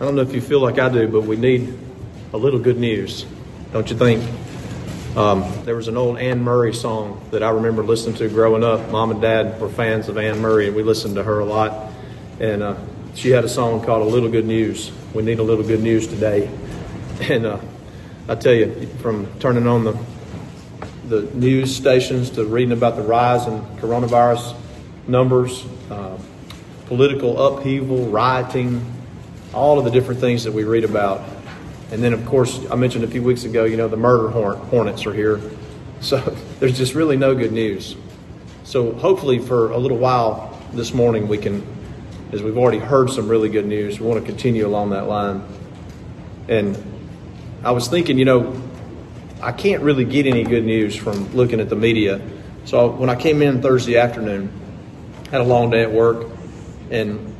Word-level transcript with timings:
I 0.00 0.04
don't 0.04 0.14
know 0.14 0.22
if 0.22 0.32
you 0.32 0.40
feel 0.40 0.60
like 0.60 0.78
I 0.78 0.88
do, 0.88 1.06
but 1.08 1.24
we 1.24 1.36
need 1.36 1.78
a 2.32 2.38
little 2.38 2.58
good 2.58 2.78
news, 2.78 3.26
don't 3.70 3.90
you 3.90 3.98
think? 3.98 4.26
Um, 5.14 5.44
there 5.66 5.76
was 5.76 5.88
an 5.88 5.98
old 5.98 6.18
Anne 6.18 6.42
Murray 6.42 6.72
song 6.72 7.22
that 7.32 7.42
I 7.42 7.50
remember 7.50 7.84
listening 7.84 8.16
to 8.16 8.28
growing 8.30 8.64
up. 8.64 8.88
Mom 8.90 9.10
and 9.10 9.20
Dad 9.20 9.60
were 9.60 9.68
fans 9.68 10.08
of 10.08 10.16
Anne 10.16 10.38
Murray, 10.38 10.68
and 10.68 10.74
we 10.74 10.82
listened 10.82 11.16
to 11.16 11.22
her 11.22 11.40
a 11.40 11.44
lot. 11.44 11.92
And 12.40 12.62
uh, 12.62 12.76
she 13.14 13.28
had 13.28 13.44
a 13.44 13.48
song 13.48 13.84
called 13.84 14.00
"A 14.00 14.10
Little 14.10 14.30
Good 14.30 14.46
News." 14.46 14.90
We 15.12 15.22
need 15.22 15.38
a 15.38 15.42
little 15.42 15.64
good 15.64 15.82
news 15.82 16.06
today. 16.06 16.50
And 17.20 17.44
uh, 17.44 17.60
I 18.26 18.36
tell 18.36 18.54
you, 18.54 18.86
from 19.02 19.28
turning 19.38 19.66
on 19.66 19.84
the 19.84 19.98
the 21.08 21.22
news 21.34 21.76
stations 21.76 22.30
to 22.30 22.46
reading 22.46 22.72
about 22.72 22.96
the 22.96 23.02
rise 23.02 23.46
in 23.46 23.60
coronavirus 23.76 24.56
numbers, 25.06 25.66
uh, 25.90 26.16
political 26.86 27.38
upheaval, 27.38 28.06
rioting, 28.06 28.99
all 29.52 29.78
of 29.78 29.84
the 29.84 29.90
different 29.90 30.20
things 30.20 30.44
that 30.44 30.52
we 30.52 30.64
read 30.64 30.84
about. 30.84 31.22
And 31.90 32.02
then, 32.02 32.12
of 32.12 32.24
course, 32.24 32.60
I 32.70 32.76
mentioned 32.76 33.04
a 33.04 33.08
few 33.08 33.22
weeks 33.22 33.44
ago, 33.44 33.64
you 33.64 33.76
know, 33.76 33.88
the 33.88 33.96
murder 33.96 34.28
hornets 34.28 35.06
are 35.06 35.14
here. 35.14 35.40
So 36.02 36.16
there's 36.60 36.78
just 36.78 36.94
really 36.94 37.18
no 37.18 37.34
good 37.34 37.52
news. 37.52 37.94
So 38.64 38.94
hopefully, 38.94 39.38
for 39.38 39.70
a 39.70 39.76
little 39.76 39.98
while 39.98 40.58
this 40.72 40.94
morning, 40.94 41.28
we 41.28 41.36
can, 41.36 41.62
as 42.32 42.42
we've 42.42 42.56
already 42.56 42.78
heard 42.78 43.10
some 43.10 43.28
really 43.28 43.50
good 43.50 43.66
news, 43.66 44.00
we 44.00 44.06
want 44.06 44.18
to 44.18 44.24
continue 44.24 44.66
along 44.66 44.90
that 44.90 45.08
line. 45.08 45.42
And 46.48 46.82
I 47.62 47.72
was 47.72 47.86
thinking, 47.86 48.16
you 48.16 48.24
know, 48.24 48.62
I 49.42 49.52
can't 49.52 49.82
really 49.82 50.06
get 50.06 50.26
any 50.26 50.42
good 50.42 50.64
news 50.64 50.96
from 50.96 51.34
looking 51.34 51.60
at 51.60 51.68
the 51.68 51.76
media. 51.76 52.18
So 52.64 52.88
when 52.88 53.10
I 53.10 53.14
came 53.14 53.42
in 53.42 53.60
Thursday 53.60 53.98
afternoon, 53.98 54.50
had 55.30 55.42
a 55.42 55.44
long 55.44 55.68
day 55.68 55.82
at 55.82 55.92
work, 55.92 56.28
and 56.90 57.36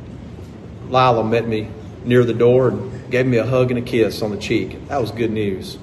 Lila 0.89 1.23
met 1.23 1.47
me 1.47 1.67
near 2.03 2.23
the 2.23 2.33
door 2.33 2.69
and 2.69 3.11
gave 3.11 3.25
me 3.25 3.37
a 3.37 3.45
hug 3.45 3.71
and 3.71 3.79
a 3.79 3.81
kiss 3.81 4.21
on 4.21 4.31
the 4.31 4.37
cheek. 4.37 4.87
That 4.87 5.01
was 5.01 5.11
good 5.11 5.31
news. 5.31 5.77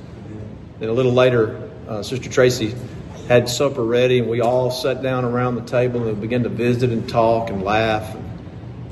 Then 0.79 0.89
a 0.89 0.93
little 0.93 1.13
later, 1.13 1.71
uh, 1.89 2.03
Sister 2.03 2.29
Tracy 2.29 2.75
had 3.29 3.49
supper 3.49 3.85
ready, 3.85 4.21
and 4.21 4.29
we 4.29 4.41
all 4.41 4.71
sat 4.71 5.03
down 5.03 5.25
around 5.25 5.57
the 5.57 5.63
table 5.63 6.07
and 6.07 6.21
began 6.21 6.45
to 6.45 6.49
visit 6.49 6.91
and 6.91 7.09
talk 7.09 7.51
and 7.51 7.63
laugh. 7.63 8.17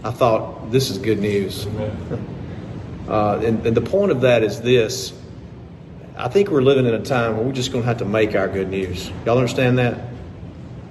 I 0.05 0.11
thought, 0.11 0.71
this 0.71 0.91
is 0.91 0.99
good 0.99 1.19
news. 1.19 1.67
Uh, 3.09 3.41
and, 3.45 3.65
and 3.65 3.77
the 3.77 3.81
point 3.81 4.11
of 4.11 4.23
that 4.23 4.43
is 4.43 4.61
this 4.61 5.13
I 6.19 6.29
think 6.29 6.51
we're 6.51 6.63
living 6.63 6.87
in 6.87 6.95
a 6.95 7.03
time 7.03 7.37
where 7.37 7.45
we're 7.45 7.53
just 7.53 7.71
going 7.71 7.83
to 7.83 7.87
have 7.87 7.99
to 7.99 8.07
make 8.07 8.35
our 8.35 8.49
good 8.49 8.71
news. 8.71 9.11
Y'all 9.27 9.37
understand 9.37 9.79
that? 9.79 10.01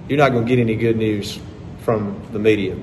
You're 0.07 0.19
not 0.19 0.31
going 0.31 0.45
to 0.45 0.47
get 0.47 0.61
any 0.61 0.75
good 0.75 0.97
news 0.97 1.39
from 1.79 2.21
the 2.31 2.37
media. 2.37 2.77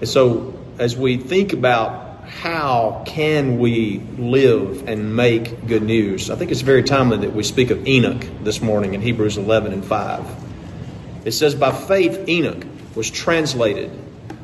And 0.00 0.08
so, 0.08 0.58
as 0.78 0.96
we 0.96 1.16
think 1.16 1.52
about 1.52 2.07
how 2.28 3.02
can 3.06 3.58
we 3.58 4.00
live 4.16 4.86
and 4.86 5.16
make 5.16 5.66
good 5.66 5.82
news? 5.82 6.30
I 6.30 6.36
think 6.36 6.50
it's 6.50 6.60
very 6.60 6.82
timely 6.82 7.18
that 7.18 7.34
we 7.34 7.42
speak 7.42 7.70
of 7.70 7.86
Enoch 7.86 8.24
this 8.44 8.60
morning 8.60 8.94
in 8.94 9.00
Hebrews 9.00 9.38
11 9.38 9.72
and 9.72 9.84
5. 9.84 10.46
It 11.24 11.32
says, 11.32 11.54
By 11.54 11.72
faith, 11.72 12.28
Enoch 12.28 12.64
was 12.94 13.10
translated 13.10 13.90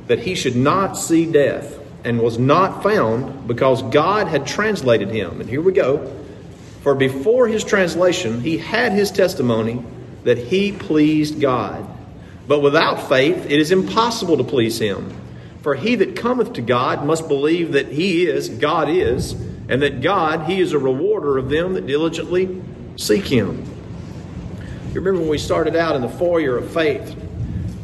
that 0.06 0.18
he 0.18 0.34
should 0.34 0.56
not 0.56 0.94
see 0.94 1.30
death 1.30 1.78
and 2.04 2.20
was 2.20 2.38
not 2.38 2.82
found 2.82 3.46
because 3.46 3.82
God 3.82 4.28
had 4.28 4.46
translated 4.46 5.10
him. 5.10 5.40
And 5.40 5.48
here 5.48 5.60
we 5.60 5.72
go. 5.72 6.12
For 6.82 6.94
before 6.94 7.48
his 7.48 7.64
translation, 7.64 8.40
he 8.40 8.58
had 8.58 8.92
his 8.92 9.10
testimony 9.10 9.82
that 10.24 10.38
he 10.38 10.72
pleased 10.72 11.40
God. 11.40 11.86
But 12.46 12.60
without 12.60 13.08
faith, 13.08 13.46
it 13.46 13.58
is 13.58 13.70
impossible 13.70 14.36
to 14.38 14.44
please 14.44 14.78
him. 14.78 15.14
For 15.64 15.74
he 15.74 15.94
that 15.94 16.14
cometh 16.14 16.52
to 16.52 16.60
God 16.60 17.06
must 17.06 17.26
believe 17.26 17.72
that 17.72 17.88
he 17.88 18.26
is, 18.26 18.50
God 18.50 18.90
is, 18.90 19.32
and 19.66 19.80
that 19.80 20.02
God, 20.02 20.42
he 20.42 20.60
is 20.60 20.74
a 20.74 20.78
rewarder 20.78 21.38
of 21.38 21.48
them 21.48 21.72
that 21.72 21.86
diligently 21.86 22.62
seek 22.96 23.24
him. 23.24 23.64
You 24.88 25.00
remember 25.00 25.20
when 25.20 25.30
we 25.30 25.38
started 25.38 25.74
out 25.74 25.96
in 25.96 26.02
the 26.02 26.08
foyer 26.10 26.58
of 26.58 26.70
faith, 26.70 27.16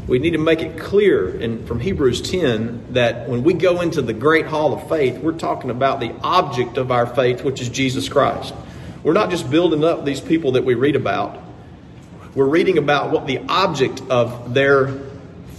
we 0.06 0.18
need 0.18 0.32
to 0.32 0.38
make 0.38 0.60
it 0.60 0.78
clear 0.78 1.34
in, 1.40 1.64
from 1.64 1.80
Hebrews 1.80 2.20
10 2.20 2.92
that 2.92 3.26
when 3.30 3.44
we 3.44 3.54
go 3.54 3.80
into 3.80 4.02
the 4.02 4.12
great 4.12 4.44
hall 4.44 4.74
of 4.74 4.86
faith, 4.86 5.16
we're 5.16 5.32
talking 5.32 5.70
about 5.70 6.00
the 6.00 6.14
object 6.22 6.76
of 6.76 6.90
our 6.90 7.06
faith, 7.06 7.42
which 7.44 7.62
is 7.62 7.70
Jesus 7.70 8.10
Christ. 8.10 8.52
We're 9.02 9.14
not 9.14 9.30
just 9.30 9.50
building 9.50 9.84
up 9.84 10.04
these 10.04 10.20
people 10.20 10.52
that 10.52 10.66
we 10.66 10.74
read 10.74 10.96
about. 10.96 11.42
We're 12.34 12.44
reading 12.44 12.76
about 12.76 13.10
what 13.10 13.26
the 13.26 13.38
object 13.48 14.02
of 14.10 14.52
their 14.52 15.09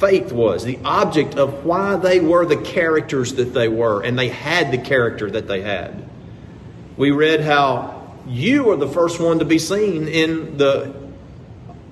faith 0.02 0.32
was, 0.32 0.64
the 0.66 0.80
object 0.84 1.36
of 1.36 1.64
why 1.64 1.96
they 1.96 2.20
were 2.20 2.46
the 2.46 2.58
characters 2.58 3.36
that 3.36 3.54
they 3.54 3.68
were, 3.68 4.02
and 4.02 4.18
they 4.18 4.30
had 4.30 4.72
the 4.72 4.78
character 4.80 5.30
that 5.30 5.48
they 5.48 5.62
had. 5.62 6.10
We 6.98 7.12
read 7.12 7.42
how 7.42 8.18
you 8.28 8.72
are 8.72 8.76
the 8.76 8.88
first 8.88 9.20
one 9.20 9.40
to 9.40 9.46
be 9.46 9.60
seen 9.60 10.08
in 10.08 10.58
the 10.58 10.94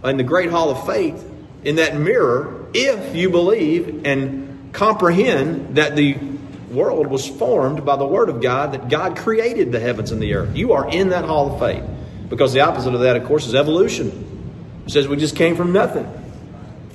in 0.04 0.18
the 0.18 0.24
great 0.24 0.50
hall 0.50 0.72
of 0.72 0.86
faith 0.86 1.24
in 1.64 1.76
that 1.76 1.96
mirror 1.96 2.68
if 2.74 3.16
you 3.16 3.30
believe 3.30 4.06
and 4.06 4.70
comprehend 4.72 5.76
that 5.76 5.96
the 5.96 6.18
world 6.72 7.08
was 7.08 7.28
formed 7.28 7.86
by 7.86 7.96
the 7.96 8.06
word 8.06 8.30
of 8.30 8.42
God 8.42 8.72
that 8.74 8.90
God 8.90 9.18
created 9.18 9.72
the 9.72 9.80
heavens 9.80 10.12
and 10.12 10.22
the 10.22 10.34
earth. 10.36 10.56
You 10.56 10.74
are 10.74 10.90
in 10.90 11.10
that 11.10 11.26
hall 11.26 11.54
of 11.54 11.60
faith. 11.60 11.84
Because 12.30 12.54
the 12.54 12.62
opposite 12.62 12.94
of 12.94 13.02
that, 13.02 13.18
of 13.18 13.26
course, 13.26 13.48
is 13.48 13.56
evolution. 13.56 14.84
It 14.86 14.92
says 14.92 15.08
we 15.08 15.18
just 15.18 15.36
came 15.36 15.56
from 15.56 15.74
nothing. 15.74 16.19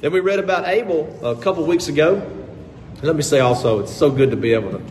Then 0.04 0.12
we 0.12 0.20
read 0.20 0.38
about 0.38 0.68
Abel 0.68 1.18
a 1.22 1.34
couple 1.34 1.64
weeks 1.64 1.88
ago. 1.88 2.30
Let 3.00 3.16
me 3.16 3.22
say 3.22 3.40
also, 3.40 3.80
it's 3.80 3.90
so 3.90 4.10
good 4.10 4.32
to 4.32 4.36
be 4.36 4.52
able 4.52 4.72
to 4.72 4.82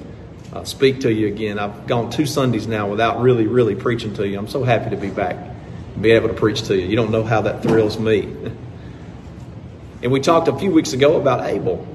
uh, 0.51 0.63
speak 0.63 1.01
to 1.01 1.13
you 1.13 1.28
again. 1.28 1.59
I've 1.59 1.85
gone 1.85 2.09
two 2.09 2.25
Sundays 2.25 2.66
now 2.66 2.90
without 2.90 3.22
really, 3.22 3.46
really 3.46 3.75
preaching 3.75 4.16
to 4.16 4.28
you. 4.28 4.40
I'm 4.40 4.47
so 4.47 4.63
happy 4.63 4.90
to 4.90 4.97
be 4.97 5.12
back 5.12 5.35
and 5.35 6.01
be 6.01 6.09
able 6.13 6.29
to 6.29 6.34
preach 6.34 6.63
to 6.63 6.75
you. 6.75 6.88
You 6.88 6.96
don't 6.96 7.12
know 7.12 7.24
how 7.24 7.41
that 7.41 7.62
thrills 7.62 8.00
me. 8.00 8.22
and 10.01 10.12
we 10.12 10.19
talked 10.19 10.47
a 10.47 10.57
few 10.57 10.72
weeks 10.72 10.94
ago 10.94 11.22
about 11.22 11.45
Abel. 11.45 11.88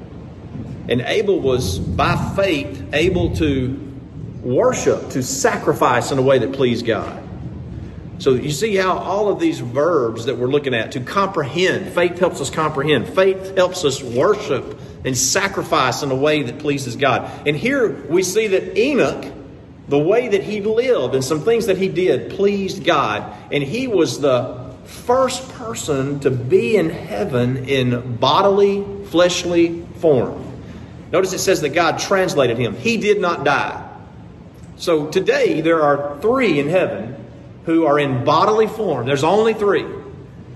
And 0.88 1.00
Abel 1.00 1.40
was, 1.40 1.80
by 1.80 2.14
faith, 2.36 2.84
able 2.92 3.34
to 3.38 3.96
worship, 4.44 5.10
to 5.10 5.24
sacrifice 5.24 6.12
in 6.12 6.18
a 6.18 6.22
way 6.22 6.38
that 6.38 6.52
pleased 6.52 6.86
God. 6.86 7.27
So 8.18 8.34
you 8.34 8.50
see 8.50 8.74
how 8.74 8.98
all 8.98 9.28
of 9.28 9.38
these 9.38 9.60
verbs 9.60 10.24
that 10.24 10.36
we're 10.36 10.48
looking 10.48 10.74
at 10.74 10.92
to 10.92 11.00
comprehend, 11.00 11.92
faith 11.92 12.18
helps 12.18 12.40
us 12.40 12.50
comprehend, 12.50 13.08
faith 13.08 13.56
helps 13.56 13.84
us 13.84 14.02
worship 14.02 14.80
and 15.04 15.16
sacrifice 15.16 16.02
in 16.02 16.10
a 16.10 16.16
way 16.16 16.42
that 16.42 16.58
pleases 16.58 16.96
God. 16.96 17.46
And 17.46 17.56
here 17.56 17.88
we 18.08 18.24
see 18.24 18.48
that 18.48 18.76
Enoch, 18.76 19.32
the 19.86 19.98
way 19.98 20.28
that 20.28 20.42
he 20.42 20.60
lived 20.60 21.14
and 21.14 21.24
some 21.24 21.42
things 21.42 21.66
that 21.66 21.78
he 21.78 21.88
did 21.88 22.32
pleased 22.32 22.84
God. 22.84 23.36
And 23.52 23.62
he 23.62 23.86
was 23.86 24.20
the 24.20 24.68
first 24.84 25.48
person 25.50 26.18
to 26.20 26.30
be 26.30 26.76
in 26.76 26.90
heaven 26.90 27.68
in 27.68 28.16
bodily, 28.16 28.84
fleshly 29.06 29.86
form. 29.98 30.44
Notice 31.12 31.32
it 31.32 31.38
says 31.38 31.60
that 31.60 31.70
God 31.70 31.98
translated 31.98 32.58
him. 32.58 32.74
He 32.74 32.96
did 32.96 33.20
not 33.20 33.44
die. 33.44 33.84
So 34.76 35.06
today 35.06 35.60
there 35.60 35.82
are 35.82 36.20
three 36.20 36.58
in 36.58 36.68
heaven 36.68 37.17
who 37.64 37.86
are 37.86 37.98
in 37.98 38.24
bodily 38.24 38.66
form. 38.66 39.06
There's 39.06 39.24
only 39.24 39.54
three, 39.54 39.84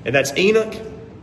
and 0.05 0.15
that's 0.15 0.37
Enoch, 0.37 0.75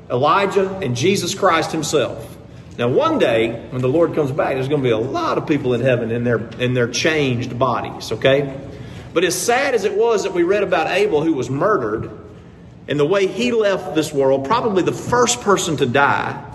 Elijah, 0.10 0.70
and 0.78 0.96
Jesus 0.96 1.36
Christ 1.36 1.72
himself. 1.72 2.38
Now, 2.78 2.88
one 2.88 3.20
day 3.20 3.68
when 3.72 3.82
the 3.82 3.90
Lord 3.90 4.16
comes 4.16 4.32
back, 4.32 4.54
there's 4.54 4.70
going 4.70 4.82
to 4.82 4.88
be 4.88 4.92
a 4.92 4.98
lot 4.98 5.38
of 5.38 5.46
people 5.48 5.74
in 5.74 5.82
heaven 5.82 6.12
in 6.12 6.24
their 6.24 6.38
in 6.60 6.74
their 6.74 6.88
changed 6.88 7.60
bodies. 7.60 8.12
Okay, 8.12 8.58
but 9.14 9.24
as 9.24 9.36
sad 9.36 9.76
as 9.76 9.84
it 9.84 9.98
was 9.98 10.24
that 10.24 10.34
we 10.34 10.44
read 10.44 10.64
about 10.64 10.88
Abel 10.88 11.24
who 11.24 11.34
was 11.34 11.50
murdered, 11.50 12.10
and 12.88 13.00
the 13.00 13.06
way 13.06 13.28
he 13.28 13.52
left 13.52 13.96
this 13.96 14.14
world, 14.14 14.46
probably 14.46 14.84
the 14.84 14.92
first 14.92 15.42
person 15.42 15.78
to 15.78 15.86
die 15.86 16.46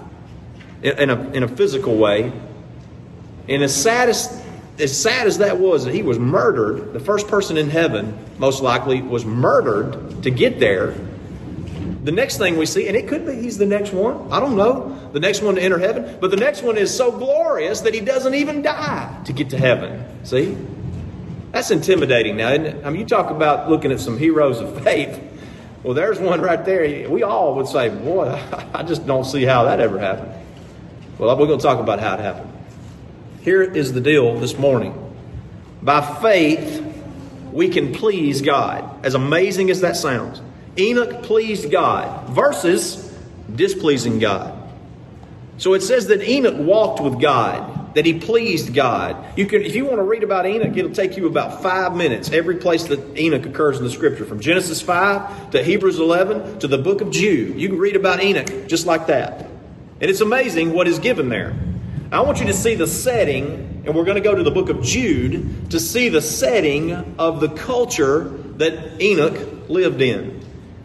in 0.83 1.11
a, 1.11 1.31
in 1.31 1.43
a 1.43 1.49
physical 1.49 1.97
way, 1.97 2.33
and 3.49 3.63
as 3.63 3.75
sad 3.75 4.09
as 4.09 4.44
as 4.79 5.01
sad 5.01 5.27
as 5.27 5.39
that 5.39 5.59
was 5.59 5.85
that 5.85 5.95
he 5.95 6.03
was 6.03 6.19
murdered, 6.19 6.93
the 6.93 7.01
first 7.01 7.28
person 7.28 7.57
in 7.57 7.71
heaven, 7.71 8.16
most 8.39 8.63
likely, 8.63 9.03
was 9.03 9.25
murdered 9.25 10.22
to 10.22 10.31
get 10.31 10.59
there. 10.59 10.95
The 12.03 12.13
next 12.13 12.39
thing 12.39 12.59
we 12.59 12.66
see, 12.66 12.87
and 12.89 12.97
it 12.97 13.09
could 13.09 13.25
be 13.25 13.34
he's 13.37 13.57
the 13.57 13.66
next 13.66 13.93
one, 13.93 14.31
I 14.31 14.41
don't 14.41 14.57
know, 14.57 15.10
the 15.13 15.21
next 15.21 15.43
one 15.43 15.54
to 15.54 15.63
enter 15.63 15.78
heaven, 15.78 16.19
but 16.21 16.31
the 16.31 16.37
next 16.37 16.63
one 16.63 16.77
is 16.77 16.95
so 16.95 17.10
glorious 17.13 17.83
that 17.83 17.95
he 17.95 18.01
doesn't 18.01 18.34
even 18.34 18.63
die 18.63 19.22
to 19.25 19.33
get 19.33 19.51
to 19.51 19.59
heaven. 19.59 20.04
See? 20.25 20.57
That's 21.53 21.71
intimidating 21.71 22.37
now, 22.37 22.51
isn't 22.51 22.66
it? 22.66 22.84
I 22.84 22.91
mean, 22.91 23.01
you 23.01 23.07
talk 23.07 23.31
about 23.31 23.71
looking 23.71 23.93
at 23.93 24.01
some 24.01 24.19
heroes 24.19 24.60
of 24.60 24.83
faith. 24.83 25.21
Well, 25.84 25.95
there's 25.95 26.19
one 26.19 26.41
right 26.41 26.65
there. 26.65 27.09
We 27.09 27.22
all 27.22 27.54
would 27.54 27.69
say, 27.69 27.91
Boy, 27.91 28.27
I 28.75 28.83
just 28.83 29.07
don't 29.07 29.25
see 29.25 29.45
how 29.45 29.65
that 29.65 29.78
ever 29.81 29.98
happened. 29.98 30.33
Well, 31.16 31.39
we're 31.39 31.47
going 31.47 31.60
to 31.60 31.63
talk 31.63 31.78
about 31.78 32.01
how 32.01 32.15
it 32.15 32.21
happened. 32.21 32.53
Here 33.45 33.63
is 33.63 33.93
the 33.93 34.01
deal 34.01 34.39
this 34.39 34.57
morning. 34.57 34.99
By 35.83 36.01
faith, 36.23 36.83
we 37.53 37.69
can 37.69 37.93
please 37.93 38.41
God. 38.41 39.05
As 39.05 39.15
amazing 39.15 39.69
as 39.69 39.83
that 39.83 39.97
sounds, 39.97 40.41
Enoch 40.79 41.23
pleased 41.25 41.71
God 41.71 42.31
versus 42.31 43.15
displeasing 43.55 44.19
God. 44.19 44.59
So 45.59 45.75
it 45.75 45.83
says 45.83 46.07
that 46.07 46.23
Enoch 46.27 46.57
walked 46.57 47.03
with 47.03 47.21
God. 47.21 47.95
that 47.95 48.05
he 48.05 48.19
pleased 48.19 48.75
God. 48.75 49.39
You 49.39 49.47
can, 49.47 49.63
if 49.63 49.75
you 49.75 49.85
want 49.85 49.97
to 49.97 50.03
read 50.03 50.23
about 50.23 50.47
Enoch, 50.47 50.77
it'll 50.77 50.91
take 50.91 51.17
you 51.17 51.27
about 51.27 51.63
five 51.63 51.97
minutes. 51.97 52.31
Every 52.31 52.57
place 52.57 52.85
that 52.85 53.17
Enoch 53.17 53.47
occurs 53.47 53.79
in 53.79 53.85
the 53.85 53.91
Scripture, 53.91 54.25
from 54.25 54.41
Genesis 54.41 54.83
five 54.83 55.51
to 55.51 55.63
Hebrews 55.63 55.99
eleven 55.99 56.59
to 56.59 56.69
the 56.69 56.79
book 56.79 57.01
of 57.01 57.11
Jude, 57.11 57.57
you 57.59 57.69
can 57.69 57.79
read 57.79 57.97
about 57.97 58.23
Enoch 58.23 58.67
just 58.67 58.87
like 58.87 59.07
that, 59.07 59.47
and 60.01 60.11
it's 60.11 60.21
amazing 60.21 60.73
what 60.73 60.89
is 60.89 60.99
given 60.99 61.29
there. 61.29 61.57
I 62.15 62.21
want 62.21 62.39
you 62.39 62.47
to 62.47 62.55
see 62.55 62.77
the 62.77 62.87
setting, 62.87 63.83
and 63.84 63.93
we're 63.93 64.05
going 64.05 64.15
to 64.15 64.21
go 64.21 64.37
to 64.37 64.45
the 64.45 64.51
book 64.53 64.69
of 64.69 64.84
Jude 64.84 65.72
to 65.72 65.81
see 65.81 66.09
the 66.09 66.22
setting 66.22 66.93
of 67.19 67.41
the 67.41 67.49
culture 67.49 68.28
that 68.59 69.03
Enoch 69.03 69.69
lived 69.69 70.01
in. 70.01 70.41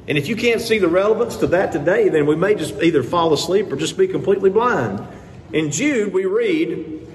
And 0.08 0.18
if 0.18 0.28
you 0.28 0.36
can't 0.36 0.60
see 0.60 0.80
the 0.80 0.88
relevance 0.88 1.38
to 1.38 1.48
that 1.48 1.72
today, 1.72 2.10
then 2.10 2.26
we 2.26 2.36
may 2.36 2.56
just 2.56 2.82
either 2.82 3.04
fall 3.04 3.32
asleep 3.32 3.72
or 3.72 3.76
just 3.76 3.96
be 3.96 4.08
completely 4.08 4.50
blind. 4.50 5.08
In 5.54 5.70
Jude, 5.70 6.14
we 6.14 6.26
read 6.26 7.08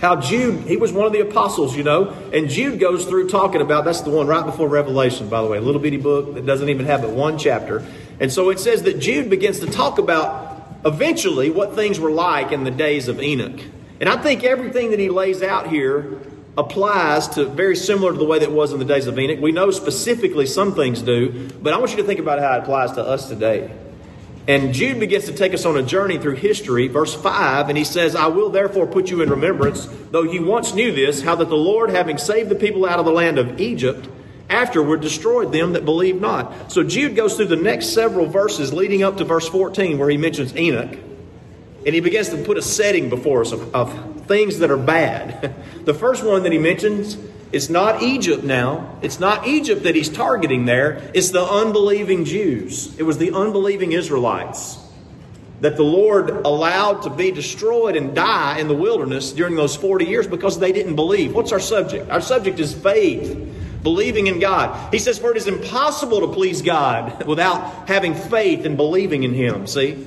how 0.00 0.20
Jude, 0.20 0.60
he 0.68 0.76
was 0.76 0.92
one 0.92 1.06
of 1.06 1.12
the 1.12 1.22
apostles, 1.22 1.76
you 1.76 1.82
know, 1.82 2.10
and 2.32 2.48
Jude 2.48 2.78
goes 2.78 3.04
through 3.04 3.28
talking 3.30 3.60
about 3.60 3.84
that's 3.84 4.02
the 4.02 4.10
one 4.10 4.28
right 4.28 4.46
before 4.46 4.68
Revelation, 4.68 5.28
by 5.28 5.42
the 5.42 5.48
way, 5.48 5.58
a 5.58 5.60
little 5.60 5.80
bitty 5.80 5.96
book 5.96 6.34
that 6.34 6.46
doesn't 6.46 6.68
even 6.68 6.86
have 6.86 7.02
but 7.02 7.10
one 7.10 7.36
chapter. 7.36 7.84
And 8.20 8.32
so 8.32 8.50
it 8.50 8.60
says 8.60 8.84
that 8.84 9.00
Jude 9.00 9.28
begins 9.28 9.58
to 9.58 9.66
talk 9.66 9.98
about 9.98 10.55
eventually 10.86 11.50
what 11.50 11.74
things 11.74 12.00
were 12.00 12.10
like 12.10 12.52
in 12.52 12.64
the 12.64 12.70
days 12.70 13.08
of 13.08 13.20
Enoch. 13.20 13.60
And 14.00 14.08
I 14.08 14.16
think 14.16 14.44
everything 14.44 14.90
that 14.90 14.98
he 14.98 15.10
lays 15.10 15.42
out 15.42 15.68
here 15.68 16.20
applies 16.56 17.28
to 17.28 17.44
very 17.46 17.76
similar 17.76 18.12
to 18.12 18.18
the 18.18 18.24
way 18.24 18.38
that 18.38 18.48
it 18.48 18.54
was 18.54 18.72
in 18.72 18.78
the 18.78 18.84
days 18.84 19.06
of 19.06 19.18
Enoch. 19.18 19.40
We 19.40 19.52
know 19.52 19.70
specifically 19.70 20.46
some 20.46 20.74
things 20.74 21.02
do, 21.02 21.50
but 21.60 21.74
I 21.74 21.78
want 21.78 21.90
you 21.90 21.98
to 21.98 22.04
think 22.04 22.20
about 22.20 22.38
how 22.38 22.54
it 22.54 22.62
applies 22.62 22.92
to 22.92 23.02
us 23.02 23.28
today. 23.28 23.70
And 24.48 24.72
Jude 24.72 25.00
begins 25.00 25.24
to 25.24 25.32
take 25.32 25.54
us 25.54 25.64
on 25.64 25.76
a 25.76 25.82
journey 25.82 26.18
through 26.18 26.36
history, 26.36 26.86
verse 26.86 27.12
5, 27.12 27.68
and 27.68 27.76
he 27.76 27.82
says, 27.82 28.14
I 28.14 28.28
will 28.28 28.48
therefore 28.48 28.86
put 28.86 29.10
you 29.10 29.20
in 29.20 29.28
remembrance, 29.28 29.86
though 30.12 30.22
you 30.22 30.44
once 30.44 30.72
knew 30.72 30.92
this, 30.92 31.20
how 31.20 31.34
that 31.34 31.48
the 31.48 31.56
Lord, 31.56 31.90
having 31.90 32.16
saved 32.16 32.48
the 32.48 32.54
people 32.54 32.86
out 32.86 33.00
of 33.00 33.06
the 33.06 33.12
land 33.12 33.38
of 33.38 33.60
Egypt, 33.60 34.08
afterward 34.48 35.00
destroyed 35.00 35.52
them 35.52 35.72
that 35.72 35.84
believed 35.84 36.20
not. 36.20 36.72
So 36.72 36.82
Jude 36.82 37.16
goes 37.16 37.36
through 37.36 37.46
the 37.46 37.56
next 37.56 37.92
several 37.92 38.26
verses 38.26 38.72
leading 38.72 39.02
up 39.02 39.16
to 39.18 39.24
verse 39.24 39.48
14, 39.48 39.98
where 39.98 40.08
he 40.08 40.16
mentions 40.16 40.56
Enoch. 40.56 40.98
And 41.84 41.94
he 41.94 42.00
begins 42.00 42.30
to 42.30 42.42
put 42.44 42.56
a 42.56 42.62
setting 42.62 43.10
before 43.10 43.42
us 43.42 43.52
of, 43.52 43.74
of 43.74 44.26
things 44.26 44.58
that 44.58 44.70
are 44.70 44.76
bad. 44.76 45.54
the 45.84 45.94
first 45.94 46.24
one 46.24 46.42
that 46.42 46.52
he 46.52 46.58
mentions 46.58 47.16
is 47.52 47.70
not 47.70 48.02
Egypt 48.02 48.42
now. 48.42 48.98
It's 49.02 49.20
not 49.20 49.46
Egypt 49.46 49.84
that 49.84 49.94
he's 49.94 50.08
targeting 50.08 50.64
there. 50.64 51.10
It's 51.14 51.30
the 51.30 51.44
unbelieving 51.44 52.24
Jews. 52.24 52.96
It 52.98 53.04
was 53.04 53.18
the 53.18 53.32
unbelieving 53.32 53.92
Israelites 53.92 54.78
that 55.60 55.76
the 55.76 55.84
Lord 55.84 56.28
allowed 56.28 57.02
to 57.02 57.10
be 57.10 57.30
destroyed 57.30 57.96
and 57.96 58.14
die 58.14 58.58
in 58.58 58.68
the 58.68 58.74
wilderness 58.74 59.32
during 59.32 59.56
those 59.56 59.74
40 59.74 60.04
years 60.04 60.26
because 60.26 60.58
they 60.58 60.70
didn't 60.70 60.96
believe. 60.96 61.34
What's 61.34 61.52
our 61.52 61.60
subject? 61.60 62.10
Our 62.10 62.20
subject 62.20 62.60
is 62.60 62.74
faith 62.74 63.54
believing 63.86 64.26
in 64.26 64.40
God. 64.40 64.92
He 64.92 64.98
says, 64.98 65.16
For 65.16 65.30
it 65.30 65.36
is 65.36 65.46
impossible 65.46 66.22
to 66.22 66.34
please 66.34 66.60
God 66.60 67.24
without 67.26 67.88
having 67.88 68.16
faith 68.16 68.66
and 68.66 68.76
believing 68.76 69.22
in 69.22 69.32
Him. 69.32 69.68
See? 69.68 70.04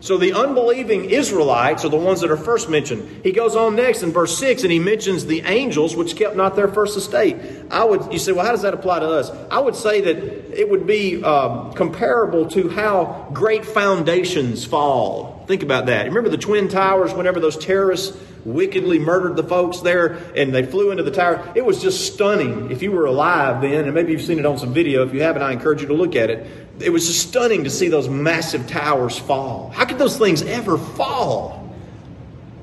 So 0.00 0.16
the 0.16 0.32
unbelieving 0.32 1.10
Israelites 1.10 1.84
are 1.84 1.90
the 1.90 1.98
ones 1.98 2.22
that 2.22 2.30
are 2.30 2.36
first 2.38 2.70
mentioned. 2.70 3.20
He 3.22 3.30
goes 3.30 3.54
on 3.54 3.76
next 3.76 4.02
in 4.02 4.10
verse 4.10 4.36
6 4.38 4.62
and 4.62 4.72
he 4.72 4.78
mentions 4.78 5.26
the 5.26 5.42
angels 5.42 5.94
which 5.94 6.16
kept 6.16 6.34
not 6.34 6.56
their 6.56 6.66
first 6.66 6.96
estate. 6.96 7.36
I 7.70 7.84
would, 7.84 8.10
you 8.10 8.18
say, 8.18 8.32
well, 8.32 8.44
how 8.44 8.52
does 8.52 8.62
that 8.62 8.72
apply 8.72 9.00
to 9.00 9.08
us? 9.08 9.30
I 9.50 9.60
would 9.60 9.76
say 9.76 10.00
that 10.00 10.16
it 10.58 10.68
would 10.68 10.86
be 10.86 11.22
um, 11.22 11.74
comparable 11.74 12.48
to 12.48 12.70
how 12.70 13.28
great 13.34 13.66
foundations 13.66 14.64
fall. 14.64 15.41
Think 15.46 15.62
about 15.62 15.86
that. 15.86 16.06
Remember 16.06 16.28
the 16.28 16.38
Twin 16.38 16.68
Towers 16.68 17.12
whenever 17.12 17.40
those 17.40 17.56
terrorists 17.56 18.16
wickedly 18.44 18.98
murdered 18.98 19.36
the 19.36 19.44
folks 19.44 19.80
there 19.80 20.14
and 20.36 20.54
they 20.54 20.64
flew 20.64 20.90
into 20.90 21.02
the 21.02 21.10
tower? 21.10 21.52
It 21.54 21.64
was 21.64 21.80
just 21.80 22.12
stunning. 22.12 22.70
If 22.70 22.82
you 22.82 22.92
were 22.92 23.06
alive 23.06 23.62
then, 23.62 23.84
and 23.84 23.94
maybe 23.94 24.12
you've 24.12 24.22
seen 24.22 24.38
it 24.38 24.46
on 24.46 24.58
some 24.58 24.72
video, 24.72 25.04
if 25.06 25.12
you 25.12 25.22
haven't, 25.22 25.42
I 25.42 25.52
encourage 25.52 25.80
you 25.80 25.88
to 25.88 25.94
look 25.94 26.16
at 26.16 26.30
it 26.30 26.46
it 26.80 26.90
was 26.90 27.06
just 27.06 27.28
stunning 27.28 27.64
to 27.64 27.70
see 27.70 27.88
those 27.88 28.08
massive 28.08 28.66
towers 28.66 29.18
fall. 29.18 29.70
How 29.70 29.84
could 29.84 29.98
those 29.98 30.18
things 30.18 30.42
ever 30.42 30.78
fall? 30.78 31.58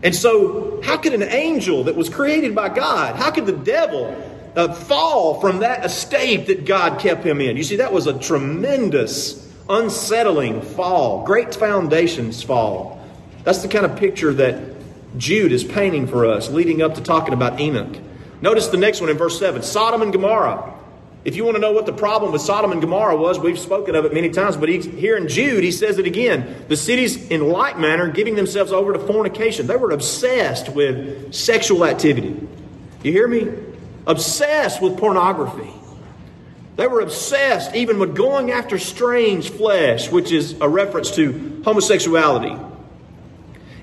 And 0.04 0.16
so, 0.16 0.82
how 0.82 0.98
could 0.98 1.14
an 1.14 1.24
angel 1.24 1.86
that 1.86 1.96
was 1.96 2.10
created 2.10 2.56
by 2.56 2.70
God, 2.70 3.16
how 3.16 3.32
could 3.32 3.46
the 3.46 3.52
devil 3.52 4.16
uh, 4.56 4.74
fall 4.74 5.40
from 5.42 5.60
that 5.60 5.86
estate 5.86 6.48
that 6.48 6.66
God 6.66 7.00
kept 7.00 7.24
him 7.26 7.42
in? 7.42 7.58
You 7.58 7.64
see, 7.64 7.78
that 7.78 7.92
was 7.92 8.08
a 8.08 8.18
tremendous, 8.18 9.49
unsettling 9.70 10.62
fall. 10.62 11.24
Great 11.26 11.54
foundations 11.54 12.42
fall. 12.42 13.00
That's 13.44 13.62
the 13.62 13.68
kind 13.68 13.86
of 13.86 13.96
picture 13.98 14.34
that 14.34 14.60
Jude 15.18 15.52
is 15.52 15.64
painting 15.64 16.08
for 16.08 16.26
us, 16.26 16.50
leading 16.50 16.82
up 16.82 16.96
to 16.96 17.02
talking 17.02 17.34
about 17.34 17.60
Enoch. 17.60 17.98
Notice 18.42 18.68
the 18.68 18.78
next 18.78 19.02
one 19.02 19.10
in 19.10 19.18
verse 19.18 19.38
7 19.40 19.62
Sodom 19.64 20.02
and 20.02 20.12
Gomorrah. 20.12 20.76
If 21.26 21.36
you 21.36 21.44
want 21.44 21.56
to 21.56 21.62
know 21.62 21.74
what 21.74 21.86
the 21.86 21.94
problem 21.94 22.32
with 22.32 22.42
Sodom 22.42 22.72
and 22.72 22.80
Gomorrah 22.80 23.18
was, 23.18 23.40
we've 23.40 23.60
spoken 23.60 23.94
of 23.94 24.06
it 24.06 24.14
many 24.14 24.30
times, 24.30 24.56
but 24.56 24.70
here 24.70 25.18
in 25.18 25.28
Jude, 25.28 25.66
he 25.66 25.72
says 25.72 26.00
it 26.00 26.08
again. 26.08 26.66
The 26.70 26.78
cities, 26.78 27.28
in 27.28 27.50
like 27.50 27.78
manner, 27.78 28.10
giving 28.10 28.36
themselves 28.36 28.72
over 28.72 28.94
to 28.94 29.00
fornication. 29.00 29.68
They 29.68 29.76
were 29.76 29.92
obsessed 29.92 30.70
with 30.70 31.34
sexual 31.34 31.84
activity. 31.84 32.48
You 33.04 33.12
hear 33.12 33.28
me? 33.28 33.52
Obsessed 34.08 34.82
with 34.82 34.98
pornography. 34.98 35.70
They 36.80 36.88
were 36.88 37.02
obsessed 37.02 37.76
even 37.76 38.00
with 38.00 38.16
going 38.16 38.52
after 38.52 38.80
strange 38.80 39.50
flesh, 39.50 40.10
which 40.10 40.32
is 40.32 40.56
a 40.62 40.70
reference 40.70 41.14
to 41.18 41.62
homosexuality. 41.66 42.56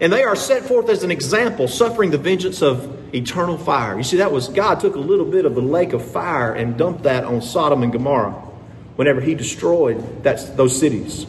And 0.00 0.10
they 0.10 0.22
are 0.22 0.34
set 0.34 0.62
forth 0.62 0.88
as 0.88 1.02
an 1.02 1.10
example, 1.10 1.68
suffering 1.68 2.10
the 2.10 2.16
vengeance 2.16 2.62
of 2.62 3.14
eternal 3.14 3.58
fire. 3.58 3.98
You 3.98 4.02
see, 4.02 4.16
that 4.16 4.32
was 4.32 4.48
God 4.48 4.80
took 4.80 4.94
a 4.94 4.98
little 4.98 5.26
bit 5.26 5.44
of 5.44 5.54
the 5.54 5.60
lake 5.60 5.92
of 5.92 6.10
fire 6.10 6.54
and 6.54 6.78
dumped 6.78 7.02
that 7.02 7.24
on 7.24 7.42
Sodom 7.42 7.82
and 7.82 7.92
Gomorrah 7.92 8.32
whenever 8.96 9.20
he 9.20 9.34
destroyed 9.34 10.22
that, 10.22 10.56
those 10.56 10.80
cities. 10.80 11.26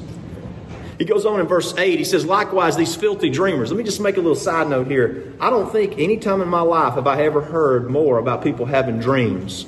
He 0.98 1.04
goes 1.04 1.26
on 1.26 1.42
in 1.42 1.48
verse 1.48 1.78
8, 1.78 2.00
he 2.00 2.06
says, 2.06 2.26
Likewise, 2.26 2.78
these 2.78 2.96
filthy 2.96 3.30
dreamers. 3.30 3.72
Let 3.72 3.78
me 3.78 3.84
just 3.84 4.00
make 4.00 4.16
a 4.16 4.22
little 4.22 4.36
side 4.36 4.70
note 4.70 4.88
here. 4.88 5.34
I 5.42 5.50
don't 5.50 5.70
think 5.70 5.96
any 5.98 6.16
time 6.16 6.40
in 6.42 6.48
my 6.48 6.62
life 6.62 6.94
have 6.94 7.08
I 7.08 7.24
ever 7.24 7.42
heard 7.42 7.90
more 7.90 8.20
about 8.20 8.42
people 8.42 8.66
having 8.66 9.02
dreams 9.02 9.66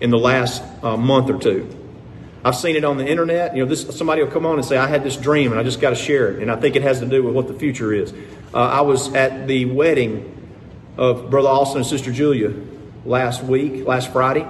in 0.00 0.10
the 0.10 0.18
last 0.18 0.62
uh, 0.82 0.96
month 0.96 1.30
or 1.30 1.38
two. 1.38 1.68
I've 2.44 2.56
seen 2.56 2.76
it 2.76 2.84
on 2.84 2.98
the 2.98 3.06
internet. 3.06 3.56
You 3.56 3.64
know, 3.64 3.68
this 3.68 3.96
somebody 3.96 4.22
will 4.22 4.30
come 4.30 4.44
on 4.44 4.56
and 4.56 4.64
say, 4.64 4.76
"I 4.76 4.86
had 4.86 5.02
this 5.02 5.16
dream, 5.16 5.52
and 5.52 5.58
I 5.58 5.62
just 5.62 5.80
got 5.80 5.90
to 5.90 5.96
share 5.96 6.28
it." 6.28 6.42
And 6.42 6.50
I 6.50 6.56
think 6.56 6.76
it 6.76 6.82
has 6.82 7.00
to 7.00 7.06
do 7.06 7.22
with 7.22 7.34
what 7.34 7.48
the 7.48 7.54
future 7.54 7.92
is. 7.92 8.12
Uh, 8.52 8.58
I 8.58 8.82
was 8.82 9.14
at 9.14 9.46
the 9.46 9.64
wedding 9.64 10.30
of 10.98 11.30
Brother 11.30 11.48
Austin 11.48 11.78
and 11.78 11.86
Sister 11.86 12.12
Julia 12.12 12.52
last 13.06 13.42
week, 13.42 13.86
last 13.86 14.12
Friday, 14.12 14.46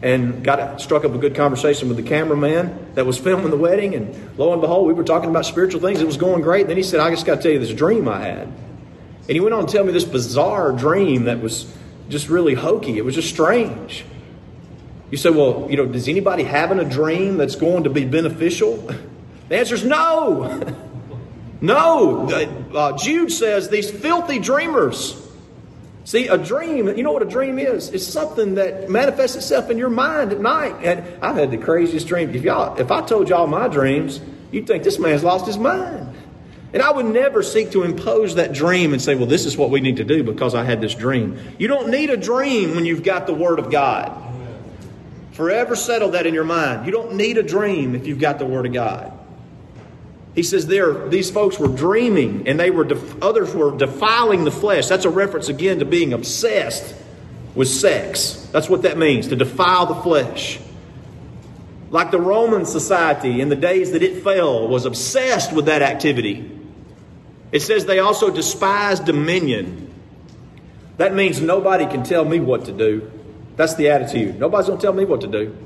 and 0.00 0.42
got 0.42 0.80
struck 0.80 1.04
up 1.04 1.14
a 1.14 1.18
good 1.18 1.34
conversation 1.34 1.88
with 1.88 1.98
the 1.98 2.02
cameraman 2.02 2.94
that 2.94 3.04
was 3.04 3.18
filming 3.26 3.50
the 3.50 3.58
wedding. 3.58 3.94
And 3.94 4.38
lo 4.38 4.52
and 4.52 4.62
behold, 4.62 4.86
we 4.86 4.94
were 4.94 5.04
talking 5.04 5.28
about 5.28 5.44
spiritual 5.44 5.82
things. 5.82 6.00
It 6.00 6.06
was 6.06 6.16
going 6.16 6.40
great. 6.40 6.62
And 6.62 6.70
then 6.70 6.78
he 6.78 6.82
said, 6.82 7.00
"I 7.00 7.10
just 7.10 7.26
got 7.26 7.36
to 7.36 7.42
tell 7.42 7.52
you 7.52 7.58
this 7.58 7.74
dream 7.74 8.08
I 8.08 8.20
had." 8.20 8.48
And 8.48 9.32
he 9.34 9.40
went 9.40 9.54
on 9.54 9.66
to 9.66 9.72
tell 9.72 9.84
me 9.84 9.92
this 9.92 10.04
bizarre 10.04 10.72
dream 10.72 11.24
that 11.24 11.42
was 11.42 11.70
just 12.08 12.30
really 12.30 12.54
hokey. 12.54 12.96
It 12.96 13.04
was 13.04 13.14
just 13.14 13.28
strange. 13.28 14.06
You 15.10 15.18
say, 15.18 15.30
well, 15.30 15.66
you 15.70 15.76
know, 15.76 15.86
does 15.86 16.08
anybody 16.08 16.42
having 16.42 16.78
a 16.78 16.84
dream 16.84 17.36
that's 17.36 17.54
going 17.54 17.84
to 17.84 17.90
be 17.90 18.04
beneficial? 18.04 18.76
The 19.48 19.58
answer 19.58 19.76
is 19.76 19.84
no. 19.84 20.74
no. 21.60 22.28
Uh, 22.74 22.96
Jude 22.98 23.30
says 23.30 23.68
these 23.68 23.90
filthy 23.90 24.38
dreamers. 24.38 25.22
See, 26.04 26.28
a 26.28 26.38
dream, 26.38 26.88
you 26.88 27.02
know 27.02 27.12
what 27.12 27.22
a 27.22 27.26
dream 27.26 27.58
is? 27.58 27.88
It's 27.88 28.06
something 28.06 28.54
that 28.56 28.88
manifests 28.88 29.36
itself 29.36 29.70
in 29.70 29.78
your 29.78 29.90
mind 29.90 30.32
at 30.32 30.40
night. 30.40 30.76
And 30.82 31.04
I've 31.22 31.36
had 31.36 31.50
the 31.50 31.58
craziest 31.58 32.06
dreams. 32.06 32.34
If 32.34 32.42
y'all, 32.42 32.76
if 32.78 32.92
I 32.92 33.00
told 33.02 33.28
y'all 33.28 33.48
my 33.48 33.66
dreams, 33.66 34.20
you'd 34.52 34.66
think 34.66 34.84
this 34.84 34.98
man's 35.00 35.24
lost 35.24 35.46
his 35.46 35.58
mind. 35.58 36.14
And 36.72 36.82
I 36.82 36.90
would 36.90 37.06
never 37.06 37.42
seek 37.42 37.72
to 37.72 37.82
impose 37.84 38.34
that 38.36 38.52
dream 38.52 38.92
and 38.92 39.00
say, 39.00 39.14
well, 39.14 39.26
this 39.26 39.46
is 39.46 39.56
what 39.56 39.70
we 39.70 39.80
need 39.80 39.96
to 39.96 40.04
do 40.04 40.22
because 40.22 40.54
I 40.54 40.62
had 40.62 40.80
this 40.80 40.94
dream. 40.94 41.38
You 41.58 41.68
don't 41.68 41.88
need 41.90 42.10
a 42.10 42.16
dream 42.16 42.74
when 42.74 42.84
you've 42.84 43.02
got 43.02 43.26
the 43.26 43.34
Word 43.34 43.58
of 43.58 43.70
God. 43.70 44.25
Forever 45.36 45.76
settle 45.76 46.12
that 46.12 46.26
in 46.26 46.32
your 46.32 46.44
mind. 46.44 46.86
You 46.86 46.92
don't 46.92 47.14
need 47.14 47.36
a 47.36 47.42
dream 47.42 47.94
if 47.94 48.06
you've 48.06 48.18
got 48.18 48.38
the 48.38 48.46
Word 48.46 48.64
of 48.64 48.72
God. 48.72 49.12
He 50.34 50.42
says 50.42 50.66
there, 50.66 51.08
these 51.08 51.30
folks 51.30 51.58
were 51.58 51.68
dreaming 51.68 52.48
and 52.48 52.58
they 52.58 52.70
were 52.70 52.84
def- 52.84 53.22
others 53.22 53.54
were 53.54 53.76
defiling 53.76 54.44
the 54.44 54.50
flesh. 54.50 54.86
That's 54.86 55.04
a 55.04 55.10
reference 55.10 55.50
again 55.50 55.80
to 55.80 55.84
being 55.84 56.14
obsessed 56.14 56.94
with 57.54 57.68
sex. 57.68 58.48
That's 58.50 58.70
what 58.70 58.82
that 58.82 58.96
means, 58.96 59.28
to 59.28 59.36
defile 59.36 59.84
the 59.84 59.96
flesh. 59.96 60.58
Like 61.90 62.10
the 62.10 62.20
Roman 62.20 62.64
society 62.64 63.42
in 63.42 63.50
the 63.50 63.56
days 63.56 63.92
that 63.92 64.02
it 64.02 64.22
fell 64.24 64.66
was 64.66 64.86
obsessed 64.86 65.52
with 65.52 65.66
that 65.66 65.82
activity. 65.82 66.50
It 67.52 67.60
says 67.60 67.84
they 67.84 67.98
also 67.98 68.30
despised 68.30 69.04
dominion. 69.04 69.92
That 70.96 71.14
means 71.14 71.42
nobody 71.42 71.84
can 71.84 72.04
tell 72.04 72.24
me 72.24 72.40
what 72.40 72.64
to 72.64 72.72
do. 72.72 73.10
That's 73.56 73.74
the 73.74 73.90
attitude. 73.90 74.38
Nobody's 74.38 74.66
going 74.66 74.78
to 74.78 74.82
tell 74.82 74.92
me 74.92 75.04
what 75.04 75.22
to 75.22 75.26
do. 75.26 75.56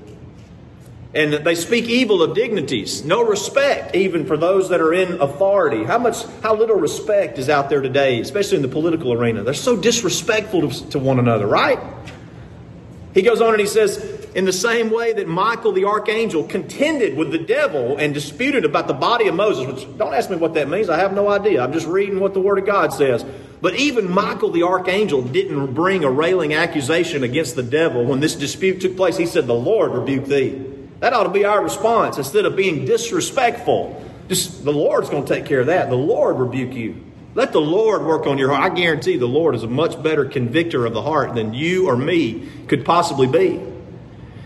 And 1.13 1.33
they 1.33 1.57
speak 1.57 1.87
evil 1.87 2.23
of 2.23 2.37
dignities, 2.37 3.05
no 3.05 3.25
respect 3.25 3.97
even 3.97 4.27
for 4.27 4.37
those 4.37 4.69
that 4.69 4.81
are 4.81 4.95
in 4.95 5.21
authority. 5.21 5.83
How 5.83 5.99
much, 5.99 6.25
how 6.41 6.55
little 6.55 6.77
respect 6.77 7.37
is 7.39 7.49
out 7.49 7.69
there 7.69 7.81
today, 7.81 8.21
especially 8.21 8.57
in 8.57 8.63
the 8.63 8.69
political 8.69 9.13
arena? 9.13 9.43
They're 9.43 9.55
so 9.55 9.77
disrespectful 9.77 10.71
to, 10.71 10.91
to 10.91 10.99
one 11.01 11.19
another, 11.19 11.49
right? 11.49 11.81
He 13.13 13.23
goes 13.23 13.41
on 13.41 13.55
and 13.55 13.61
he 13.61 13.67
says, 13.67 13.99
in 14.37 14.45
the 14.45 14.53
same 14.53 14.91
way 14.91 15.13
that 15.13 15.27
Michael 15.27 15.73
the 15.73 15.87
archangel 15.87 16.45
contended 16.45 17.17
with 17.17 17.33
the 17.33 17.39
devil 17.39 17.97
and 17.97 18.15
disputed 18.15 18.65
about 18.65 18.87
the 18.87 18.95
body 18.95 19.27
of 19.27 19.35
Moses, 19.35 19.67
which 19.67 19.99
don't 19.99 20.15
ask 20.15 20.31
me 20.31 20.37
what 20.37 20.55
that 20.55 20.69
means, 20.69 20.89
I 20.89 20.99
have 20.99 21.13
no 21.13 21.29
idea. 21.29 21.61
I'm 21.61 21.73
just 21.73 21.89
reading 21.89 22.21
what 22.21 22.35
the 22.35 22.41
Word 22.41 22.59
of 22.59 22.67
God 22.67 22.93
says. 22.93 23.25
But 23.61 23.75
even 23.75 24.11
Michael 24.11 24.51
the 24.51 24.63
archangel 24.63 25.23
didn't 25.23 25.75
bring 25.75 26.05
a 26.05 26.11
railing 26.11 26.55
accusation 26.55 27.23
against 27.23 27.57
the 27.57 27.63
devil 27.63 28.05
when 28.05 28.21
this 28.21 28.35
dispute 28.35 28.81
took 28.81 28.97
place. 28.97 29.17
He 29.17 29.27
said, 29.27 29.47
The 29.47 29.55
Lord 29.55 29.93
rebuked 29.93 30.29
thee. 30.29 30.67
That 31.01 31.13
ought 31.13 31.25
to 31.25 31.31
be 31.31 31.45
our 31.45 31.63
response 31.63 32.19
instead 32.19 32.47
of 32.47 32.57
being 32.57 32.85
disrespectful. 32.85 34.03
Just 34.29 34.65
the 34.65 34.73
Lord's 34.73 35.11
going 35.11 35.25
to 35.25 35.35
take 35.35 35.47
care 35.47 35.61
of 35.61 35.67
that. 35.67 35.91
The 35.91 35.97
Lord 35.97 36.39
rebuke 36.39 36.75
you. 36.75 37.05
Let 37.35 37.53
the 37.53 37.61
Lord 37.61 38.05
work 38.05 38.27
on 38.27 38.39
your 38.39 38.51
heart. 38.51 38.73
I 38.73 38.75
guarantee 38.75 39.17
the 39.17 39.27
Lord 39.27 39.55
is 39.55 39.63
a 39.63 39.69
much 39.69 40.03
better 40.03 40.25
convictor 40.25 40.85
of 40.85 40.93
the 40.93 41.03
heart 41.03 41.35
than 41.35 41.55
you 41.55 41.89
or 41.89 41.97
me 41.97 42.49
could 42.67 42.85
possibly 42.85 43.27
be. 43.27 43.61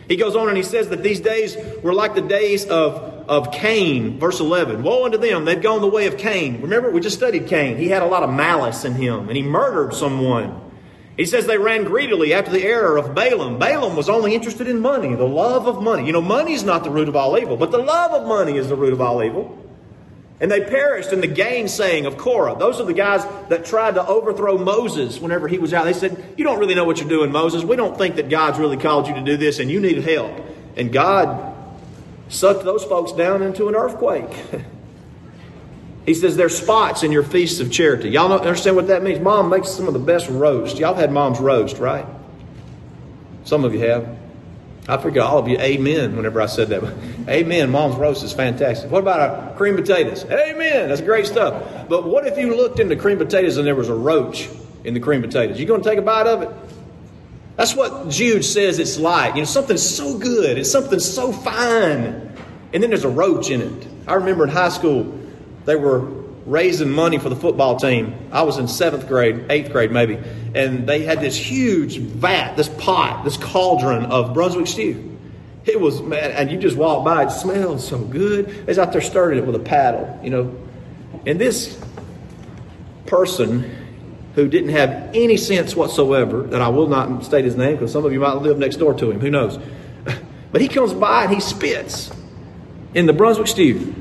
He 0.09 0.17
goes 0.17 0.37
on 0.37 0.49
and 0.49 0.57
he 0.57 0.63
says 0.63 0.91
that 0.91 1.03
these 1.03 1.21
days 1.21 1.57
were 1.83 1.95
like 1.95 2.15
the 2.15 2.21
days 2.21 2.67
of, 2.67 3.14
of 3.29 3.53
Cain, 3.53 4.19
verse 4.19 4.41
11. 4.41 4.83
Woe 4.83 5.05
unto 5.05 5.19
them, 5.19 5.45
they've 5.45 5.63
gone 5.63 5.81
the 5.81 5.89
way 5.89 6.07
of 6.07 6.19
Cain. 6.19 6.61
Remember, 6.61 6.91
we 6.91 7.01
just 7.01 7.17
studied 7.17 7.47
Cain. 7.47 7.77
He 7.77 7.89
had 7.89 8.03
a 8.03 8.07
lot 8.07 8.23
of 8.23 8.31
malice 8.31 8.85
in 8.85 8.95
him, 8.95 9.29
and 9.29 9.37
he 9.37 9.43
murdered 9.43 9.95
someone. 9.95 10.61
He 11.17 11.27
says 11.27 11.47
they 11.47 11.59
ran 11.59 11.85
greedily 11.85 12.35
after 12.35 12.51
the 12.51 12.65
error 12.65 12.97
of 12.97 13.15
Balaam. 13.15 13.59
Balaam 13.59 13.95
was 13.95 14.09
only 14.09 14.35
interested 14.35 14.67
in 14.67 14.81
money, 14.81 15.15
the 15.15 15.25
love 15.25 15.69
of 15.69 15.81
money. 15.81 16.07
You 16.07 16.13
know, 16.13 16.21
money 16.21 16.55
is 16.55 16.65
not 16.65 16.83
the 16.83 16.91
root 16.91 17.09
of 17.09 17.15
all 17.15 17.39
evil, 17.39 17.57
but 17.57 17.71
the 17.71 17.79
love 17.79 18.13
of 18.13 18.27
money 18.27 18.57
is 18.57 18.69
the 18.69 18.77
root 18.77 18.93
of 18.93 19.01
all 19.01 19.23
evil. 19.23 19.61
And 20.41 20.51
they 20.51 20.61
perished 20.61 21.13
in 21.13 21.21
the 21.21 21.29
gainsaying 21.29 22.07
of 22.07 22.19
Korah. 22.19 22.57
Those 22.59 22.81
are 22.81 22.85
the 22.85 22.93
guys 22.93 23.25
that 23.49 23.65
tried 23.65 23.95
to 23.95 24.05
overthrow 24.05 24.59
Moses 24.59 25.21
whenever 25.21 25.47
he 25.47 25.59
was 25.59 25.73
out. 25.73 25.85
They 25.85 25.93
said, 25.93 26.35
You 26.37 26.43
don't 26.43 26.59
really 26.59 26.75
know 26.75 26.85
what 26.85 26.99
you're 26.99 27.09
doing, 27.09 27.31
Moses. 27.31 27.63
We 27.63 27.77
don't 27.77 27.97
think 27.97 28.17
that 28.17 28.29
God's 28.29 28.59
really 28.59 28.77
called 28.77 29.07
you 29.07 29.15
to 29.15 29.23
do 29.23 29.37
this, 29.37 29.61
and 29.61 29.71
you 29.71 29.79
need 29.79 29.99
help. 29.99 30.33
And 30.77 30.93
God 30.93 31.54
sucked 32.35 32.65
those 32.65 32.85
folks 32.85 33.13
down 33.13 33.43
into 33.43 33.69
an 33.69 33.75
earthquake. 33.75 34.37
he 36.07 36.15
says, 36.15 36.37
There's 36.37 36.57
spots 36.57 37.03
in 37.03 37.13
your 37.13 37.23
feasts 37.23 37.61
of 37.61 37.71
charity. 37.71 38.11
Y'all 38.11 38.29
know, 38.29 38.39
understand 38.39 38.77
what 38.77 38.89
that 38.89 39.03
means? 39.03 39.21
Mom 39.21 39.49
makes 39.49 39.71
some 39.71 39.87
of 39.87 39.95
the 39.95 40.01
best 40.01 40.29
roast. 40.29 40.79
Y'all 40.79 40.95
had 40.95 41.13
mom's 41.13 41.41
roast, 41.41 41.79
right? 41.79 42.07
Some 43.45 43.65
of 43.65 43.73
you 43.73 43.81
have. 43.81 44.19
I 44.87 44.99
forget 44.99 45.23
all 45.23 45.39
of 45.39 45.49
you 45.49 45.59
amen 45.59 46.15
whenever 46.15 46.43
I 46.43 46.47
said 46.47 46.69
that. 46.69 46.83
amen. 47.29 47.71
Mom's 47.71 47.97
roast 47.97 48.23
is 48.23 48.33
fantastic. 48.33 48.91
What 48.91 49.01
about 49.01 49.21
our 49.21 49.57
cream 49.57 49.77
potatoes? 49.77 50.25
Amen. 50.25 50.89
That's 50.89 51.01
great 51.01 51.27
stuff. 51.27 51.89
But 51.89 52.05
what 52.05 52.27
if 52.27 52.37
you 52.37 52.55
looked 52.55 52.81
into 52.81 52.97
cream 52.97 53.17
potatoes 53.17 53.57
and 53.57 53.67
there 53.67 53.75
was 53.75 53.89
a 53.89 53.95
roach 53.95 54.49
in 54.83 54.93
the 54.93 55.01
cream 55.01 55.23
potatoes? 55.23 55.59
You 55.59 55.65
going 55.65 55.83
to 55.83 55.89
take 55.89 55.99
a 55.99 56.03
bite 56.03 56.27
of 56.27 56.43
it? 56.43 56.51
That's 57.57 57.75
what 57.75 58.09
Jude 58.11 58.45
says 58.45 58.79
it's 58.79 58.99
like. 58.99 59.37
You 59.37 59.43
know, 59.43 59.47
something 59.47 59.77
so 59.77 60.19
good. 60.19 60.59
It's 60.59 60.71
something 60.71 60.99
so 60.99 61.33
fine. 61.33 62.24
And 62.75 62.83
then 62.83 62.91
there's 62.91 63.05
a 63.05 63.09
roach 63.09 63.51
in 63.51 63.63
it. 63.63 63.87
I 64.09 64.15
remember 64.15 64.43
in 64.43 64.51
high 64.51 64.69
school, 64.69 65.17
they 65.65 65.77
were 65.77 66.01
raising 66.45 66.91
money 66.91 67.19
for 67.19 67.29
the 67.29 67.37
football 67.37 67.79
team. 67.79 68.15
I 68.33 68.43
was 68.43 68.59
in 68.59 68.67
seventh 68.67 69.07
grade, 69.07 69.47
eighth 69.49 69.71
grade 69.71 69.93
maybe, 69.93 70.19
and 70.55 70.87
they 70.87 71.05
had 71.05 71.21
this 71.21 71.37
huge 71.37 71.99
vat, 71.99 72.57
this 72.57 72.69
pot, 72.69 73.25
this 73.25 73.37
cauldron 73.37 74.07
of 74.07 74.35
Brunswick 74.35 74.67
stew. 74.67 75.17
It 75.65 75.81
was 75.81 76.03
man, 76.03 76.33
and 76.33 76.51
you 76.51 76.59
just 76.59 76.77
walk 76.77 77.05
by, 77.05 77.25
it 77.25 77.31
smelled 77.31 77.81
so 77.81 77.99
good. 77.99 78.67
Was 78.67 78.79
out 78.79 78.93
there 78.93 79.01
stirring 79.01 79.39
it 79.39 79.47
with 79.47 79.55
a 79.55 79.61
paddle, 79.61 80.21
you 80.23 80.31
know. 80.31 80.55
And 81.25 81.41
this 81.41 81.81
person 83.07 83.75
who 84.35 84.49
didn't 84.49 84.71
have 84.71 85.13
any 85.15 85.37
sense 85.37 85.77
whatsoever, 85.77 86.43
that 86.43 86.61
I 86.61 86.69
will 86.69 86.89
not 86.89 87.25
state 87.25 87.45
his 87.45 87.57
name 87.57 87.77
because 87.77 87.93
some 87.93 88.05
of 88.05 88.13
you 88.13 88.19
might 88.19 88.35
live 88.35 88.59
next 88.59 88.77
door 88.77 88.95
to 88.95 89.11
him, 89.13 89.21
who 89.21 89.31
knows. 89.31 89.59
But 90.53 90.61
he 90.61 90.69
comes 90.69 90.95
by 90.95 91.25
and 91.25 91.35
he 91.35 91.41
spits 91.41 92.13
in 92.95 93.07
the 93.07 93.13
Brunswick 93.13 93.49
stew. 93.49 93.95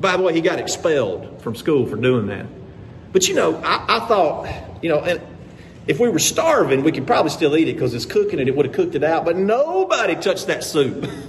By 0.00 0.16
the 0.16 0.22
way, 0.22 0.32
he 0.34 0.40
got 0.40 0.58
expelled 0.58 1.42
from 1.42 1.54
school 1.54 1.86
for 1.86 1.96
doing 1.96 2.26
that. 2.26 2.46
But 3.12 3.28
you 3.28 3.34
know, 3.34 3.56
I, 3.56 3.96
I 3.96 4.06
thought, 4.06 4.82
you 4.82 4.88
know, 4.88 5.00
and 5.00 5.20
if 5.86 6.00
we 6.00 6.08
were 6.08 6.18
starving, 6.18 6.82
we 6.82 6.92
could 6.92 7.06
probably 7.06 7.30
still 7.30 7.56
eat 7.56 7.68
it 7.68 7.74
because 7.74 7.94
it's 7.94 8.06
cooking 8.06 8.38
it. 8.38 8.48
It 8.48 8.56
would 8.56 8.66
have 8.66 8.74
cooked 8.74 8.94
it 8.94 9.04
out. 9.04 9.24
But 9.24 9.36
nobody 9.36 10.16
touched 10.16 10.48
that 10.48 10.64
soup. 10.64 11.08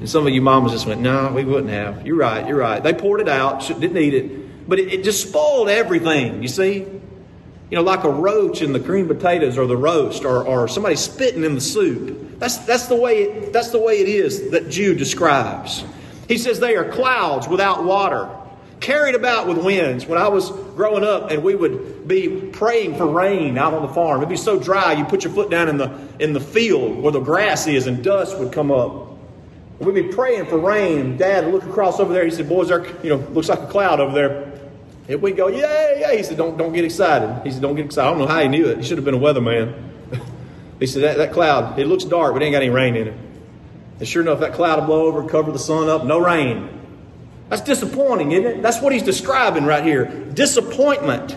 And 0.00 0.08
some 0.08 0.26
of 0.26 0.32
you 0.32 0.40
mamas 0.40 0.72
just 0.72 0.86
went, 0.86 1.02
no, 1.02 1.30
we 1.30 1.44
wouldn't 1.44 1.70
have. 1.70 2.06
You're 2.06 2.16
right, 2.16 2.48
you're 2.48 2.56
right. 2.56 2.82
They 2.82 2.94
poured 2.94 3.20
it 3.20 3.28
out, 3.28 3.66
didn't 3.68 3.98
eat 3.98 4.14
it. 4.14 4.66
But 4.68 4.78
it, 4.78 4.92
it 4.92 5.04
just 5.04 5.28
spoiled 5.28 5.68
everything, 5.68 6.42
you 6.42 6.48
see? 6.48 6.78
You 6.78 7.76
know, 7.76 7.82
like 7.82 8.04
a 8.04 8.10
roach 8.10 8.62
in 8.62 8.72
the 8.72 8.80
cream 8.80 9.06
potatoes 9.06 9.58
or 9.58 9.66
the 9.66 9.76
roast 9.76 10.24
or, 10.24 10.42
or 10.42 10.68
somebody 10.68 10.96
spitting 10.96 11.44
in 11.44 11.54
the 11.54 11.60
soup. 11.60 12.38
That's, 12.38 12.56
that's, 12.58 12.86
the 12.86 12.96
way 12.96 13.24
it, 13.24 13.52
that's 13.52 13.70
the 13.70 13.78
way 13.78 14.00
it 14.00 14.08
is 14.08 14.50
that 14.52 14.70
Jude 14.70 14.96
describes. 14.96 15.84
He 16.30 16.38
says 16.38 16.60
they 16.60 16.76
are 16.76 16.88
clouds 16.88 17.48
without 17.48 17.82
water 17.82 18.30
carried 18.78 19.16
about 19.16 19.48
with 19.48 19.58
winds. 19.58 20.06
When 20.06 20.16
I 20.16 20.28
was 20.28 20.48
growing 20.76 21.02
up, 21.02 21.32
and 21.32 21.42
we 21.42 21.56
would 21.56 22.06
be 22.06 22.28
praying 22.52 22.96
for 22.96 23.06
rain 23.06 23.58
out 23.58 23.74
on 23.74 23.82
the 23.82 23.92
farm. 23.92 24.20
It'd 24.20 24.28
be 24.28 24.36
so 24.36 24.56
dry, 24.56 24.92
you 24.92 25.04
put 25.04 25.24
your 25.24 25.32
foot 25.32 25.50
down 25.50 25.68
in 25.68 25.76
the 25.76 25.90
in 26.20 26.32
the 26.32 26.40
field 26.40 27.02
where 27.02 27.10
the 27.10 27.18
grass 27.18 27.66
is, 27.66 27.88
and 27.88 28.04
dust 28.04 28.38
would 28.38 28.52
come 28.52 28.70
up. 28.70 29.08
We'd 29.80 29.94
be 29.96 30.04
praying 30.04 30.46
for 30.46 30.56
rain, 30.56 31.16
Dad 31.16 31.46
would 31.46 31.52
look 31.52 31.64
across 31.64 31.98
over 31.98 32.12
there. 32.12 32.24
He 32.24 32.30
said, 32.30 32.48
"Boys, 32.48 32.68
there, 32.68 32.86
you 33.02 33.10
know, 33.10 33.16
looks 33.32 33.48
like 33.48 33.58
a 33.58 33.66
cloud 33.66 33.98
over 33.98 34.14
there." 34.14 34.52
And 35.08 35.20
we 35.20 35.32
go, 35.32 35.48
"Yeah, 35.48 35.98
yeah." 35.98 36.12
He 36.12 36.22
said, 36.22 36.36
"Don't 36.36 36.56
don't 36.56 36.72
get 36.72 36.84
excited." 36.84 37.42
He 37.42 37.50
said, 37.50 37.60
"Don't 37.60 37.74
get 37.74 37.86
excited." 37.86 38.06
I 38.06 38.10
don't 38.12 38.20
know 38.20 38.28
how 38.28 38.40
he 38.40 38.46
knew 38.46 38.68
it. 38.68 38.78
He 38.78 38.84
should 38.84 38.98
have 38.98 39.04
been 39.04 39.14
a 39.14 39.18
weatherman. 39.18 39.74
he 40.78 40.86
said, 40.86 41.02
that, 41.02 41.16
"That 41.16 41.32
cloud, 41.32 41.76
it 41.76 41.88
looks 41.88 42.04
dark, 42.04 42.34
but 42.34 42.40
it 42.40 42.46
ain't 42.46 42.52
got 42.52 42.62
any 42.62 42.70
rain 42.70 42.94
in 42.94 43.08
it." 43.08 43.29
And 44.00 44.08
sure 44.08 44.22
enough, 44.22 44.40
that 44.40 44.54
cloud 44.54 44.80
will 44.80 44.86
blow 44.86 45.06
over, 45.06 45.28
cover 45.28 45.52
the 45.52 45.58
sun 45.58 45.88
up, 45.88 46.04
no 46.04 46.18
rain. 46.18 46.68
That's 47.50 47.62
disappointing, 47.62 48.32
isn't 48.32 48.46
it? 48.46 48.62
That's 48.62 48.80
what 48.80 48.92
he's 48.92 49.02
describing 49.02 49.66
right 49.66 49.84
here. 49.84 50.06
Disappointment. 50.06 51.36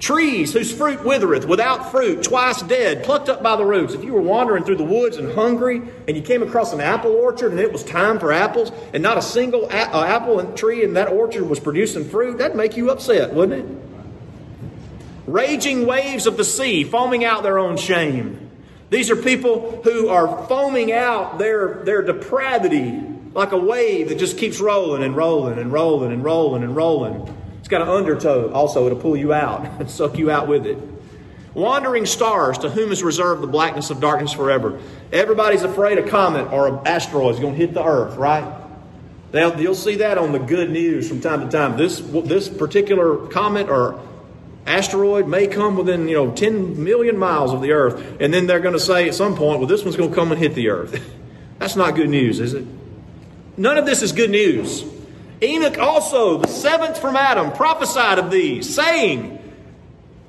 Trees 0.00 0.54
whose 0.54 0.72
fruit 0.72 1.04
withereth, 1.04 1.44
without 1.46 1.90
fruit, 1.90 2.22
twice 2.22 2.62
dead, 2.62 3.04
plucked 3.04 3.28
up 3.28 3.42
by 3.42 3.56
the 3.56 3.64
roots. 3.66 3.92
If 3.92 4.02
you 4.02 4.14
were 4.14 4.22
wandering 4.22 4.64
through 4.64 4.78
the 4.78 4.84
woods 4.84 5.18
and 5.18 5.30
hungry, 5.34 5.82
and 6.08 6.16
you 6.16 6.22
came 6.22 6.42
across 6.42 6.72
an 6.72 6.80
apple 6.80 7.12
orchard 7.12 7.50
and 7.52 7.60
it 7.60 7.70
was 7.70 7.84
time 7.84 8.18
for 8.18 8.32
apples, 8.32 8.72
and 8.94 9.02
not 9.02 9.18
a 9.18 9.22
single 9.22 9.66
a- 9.66 9.94
uh, 9.94 10.04
apple 10.04 10.42
tree 10.54 10.82
in 10.82 10.94
that 10.94 11.08
orchard 11.08 11.42
was 11.42 11.60
producing 11.60 12.08
fruit, 12.08 12.38
that'd 12.38 12.56
make 12.56 12.78
you 12.78 12.90
upset, 12.90 13.34
wouldn't 13.34 13.60
it? 13.60 13.76
Raging 15.26 15.84
waves 15.84 16.26
of 16.26 16.38
the 16.38 16.44
sea, 16.44 16.82
foaming 16.82 17.22
out 17.22 17.42
their 17.42 17.58
own 17.58 17.76
shame. 17.76 18.39
These 18.90 19.08
are 19.08 19.16
people 19.16 19.80
who 19.84 20.08
are 20.08 20.46
foaming 20.46 20.92
out 20.92 21.38
their, 21.38 21.82
their 21.84 22.02
depravity 22.02 23.00
like 23.32 23.52
a 23.52 23.56
wave 23.56 24.08
that 24.08 24.18
just 24.18 24.36
keeps 24.36 24.60
rolling 24.60 25.04
and 25.04 25.16
rolling 25.16 25.58
and 25.58 25.72
rolling 25.72 26.12
and 26.12 26.24
rolling 26.24 26.64
and 26.64 26.74
rolling. 26.74 27.32
It's 27.60 27.68
got 27.68 27.82
an 27.82 27.88
undertow 27.88 28.50
also, 28.52 28.86
it'll 28.86 28.98
pull 28.98 29.16
you 29.16 29.32
out 29.32 29.64
and 29.80 29.88
suck 29.88 30.18
you 30.18 30.30
out 30.30 30.48
with 30.48 30.66
it. 30.66 30.76
Wandering 31.54 32.06
stars, 32.06 32.58
to 32.58 32.70
whom 32.70 32.92
is 32.92 33.02
reserved 33.02 33.42
the 33.42 33.46
blackness 33.46 33.90
of 33.90 34.00
darkness 34.00 34.32
forever. 34.32 34.80
Everybody's 35.12 35.62
afraid 35.62 35.98
a 35.98 36.08
comet 36.08 36.52
or 36.52 36.68
an 36.68 36.86
asteroid 36.86 37.34
is 37.34 37.40
going 37.40 37.54
to 37.54 37.58
hit 37.58 37.74
the 37.74 37.84
earth, 37.84 38.16
right? 38.16 38.60
Now, 39.32 39.54
you'll 39.54 39.74
see 39.74 39.96
that 39.96 40.18
on 40.18 40.32
the 40.32 40.38
good 40.38 40.70
news 40.70 41.08
from 41.08 41.20
time 41.20 41.40
to 41.40 41.48
time. 41.48 41.76
This, 41.76 42.00
this 42.00 42.48
particular 42.48 43.28
comet 43.28 43.68
or 43.68 44.00
asteroid 44.66 45.26
may 45.26 45.46
come 45.46 45.76
within, 45.76 46.08
you 46.08 46.14
know, 46.14 46.32
10 46.32 46.82
million 46.82 47.18
miles 47.18 47.52
of 47.52 47.60
the 47.62 47.72
earth, 47.72 48.20
and 48.20 48.32
then 48.32 48.46
they're 48.46 48.60
going 48.60 48.74
to 48.74 48.80
say 48.80 49.08
at 49.08 49.14
some 49.14 49.34
point, 49.34 49.58
well, 49.58 49.68
this 49.68 49.82
one's 49.82 49.96
going 49.96 50.10
to 50.10 50.14
come 50.14 50.30
and 50.32 50.40
hit 50.40 50.54
the 50.54 50.68
earth. 50.68 51.02
That's 51.58 51.76
not 51.76 51.94
good 51.94 52.08
news, 52.08 52.40
is 52.40 52.54
it? 52.54 52.66
None 53.56 53.76
of 53.76 53.86
this 53.86 54.02
is 54.02 54.12
good 54.12 54.30
news. 54.30 54.84
Enoch 55.42 55.78
also, 55.78 56.38
the 56.38 56.48
seventh 56.48 56.98
from 56.98 57.16
Adam, 57.16 57.52
prophesied 57.52 58.18
of 58.18 58.30
these, 58.30 58.74
saying, 58.74 59.38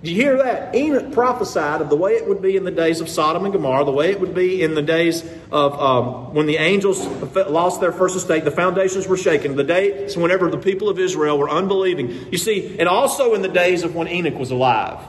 do 0.03 0.09
you 0.09 0.19
hear 0.19 0.37
that? 0.37 0.73
Enoch 0.73 1.11
prophesied 1.11 1.79
of 1.79 1.89
the 1.89 1.95
way 1.95 2.13
it 2.13 2.27
would 2.27 2.41
be 2.41 2.57
in 2.57 2.63
the 2.63 2.71
days 2.71 3.01
of 3.01 3.09
Sodom 3.09 3.43
and 3.45 3.53
Gomorrah, 3.53 3.85
the 3.85 3.91
way 3.91 4.09
it 4.09 4.19
would 4.19 4.33
be 4.33 4.63
in 4.63 4.73
the 4.73 4.81
days 4.81 5.23
of 5.51 5.79
um, 5.79 6.33
when 6.33 6.47
the 6.47 6.57
angels 6.57 7.05
lost 7.35 7.81
their 7.81 7.91
first 7.91 8.15
estate, 8.15 8.43
the 8.43 8.49
foundations 8.49 9.07
were 9.07 9.17
shaken, 9.17 9.55
the 9.55 9.63
days 9.63 10.17
whenever 10.17 10.49
the 10.49 10.57
people 10.57 10.89
of 10.89 10.97
Israel 10.97 11.37
were 11.37 11.51
unbelieving. 11.51 12.31
You 12.31 12.39
see, 12.39 12.79
and 12.79 12.89
also 12.89 13.35
in 13.35 13.43
the 13.43 13.47
days 13.47 13.83
of 13.83 13.93
when 13.93 14.07
Enoch 14.07 14.39
was 14.39 14.49
alive. 14.49 14.99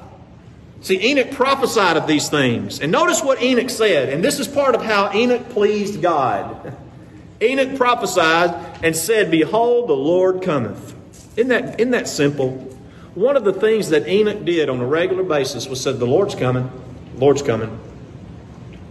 See, 0.82 1.10
Enoch 1.10 1.30
prophesied 1.30 1.96
of 1.96 2.06
these 2.06 2.28
things. 2.28 2.80
And 2.80 2.92
notice 2.92 3.22
what 3.22 3.40
Enoch 3.40 3.70
said, 3.70 4.10
and 4.10 4.22
this 4.22 4.38
is 4.40 4.46
part 4.46 4.74
of 4.74 4.82
how 4.82 5.10
Enoch 5.14 5.48
pleased 5.50 6.02
God. 6.02 6.76
Enoch 7.40 7.78
prophesied 7.78 8.84
and 8.84 8.94
said, 8.94 9.30
Behold, 9.30 9.88
the 9.88 9.94
Lord 9.94 10.42
cometh. 10.42 10.94
Isn't 11.38 11.48
that, 11.48 11.80
isn't 11.80 11.92
that 11.92 12.08
simple? 12.08 12.71
One 13.14 13.36
of 13.36 13.44
the 13.44 13.52
things 13.52 13.90
that 13.90 14.08
Enoch 14.08 14.44
did 14.44 14.70
on 14.70 14.80
a 14.80 14.86
regular 14.86 15.22
basis 15.22 15.68
was 15.68 15.80
said, 15.80 15.98
The 15.98 16.06
Lord's 16.06 16.34
coming. 16.34 16.70
Lord's 17.16 17.42
coming. 17.42 17.78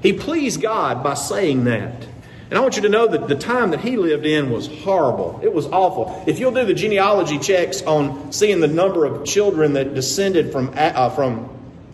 He 0.04 0.13
pleased 0.13 0.62
God 0.62 1.04
by 1.04 1.16
saying 1.16 1.63
that. 1.66 2.08
And 2.50 2.58
I 2.58 2.62
want 2.62 2.75
you 2.75 2.82
to 2.82 2.90
know 2.90 3.08
that 3.08 3.28
the 3.28 3.36
time 3.36 3.72
that 3.72 3.80
he 3.80 3.96
lived 3.96 4.25
in 4.25 4.51
was 4.51 4.68
horrible. 4.68 5.40
It 5.42 5.54
was 5.54 5.68
awful. 5.68 6.24
If 6.28 6.38
you'll 6.38 6.51
do 6.51 6.66
the 6.66 6.74
genealogy 6.74 7.40
checks 7.40 7.82
on 7.84 8.34
seeing 8.34 8.60
the 8.60 8.68
number 8.68 9.06
of 9.06 9.25
children 9.25 9.74
that 9.74 9.96
descended 9.96 10.51
from, 10.51 10.74
uh, 10.75 11.10
from 11.12 11.50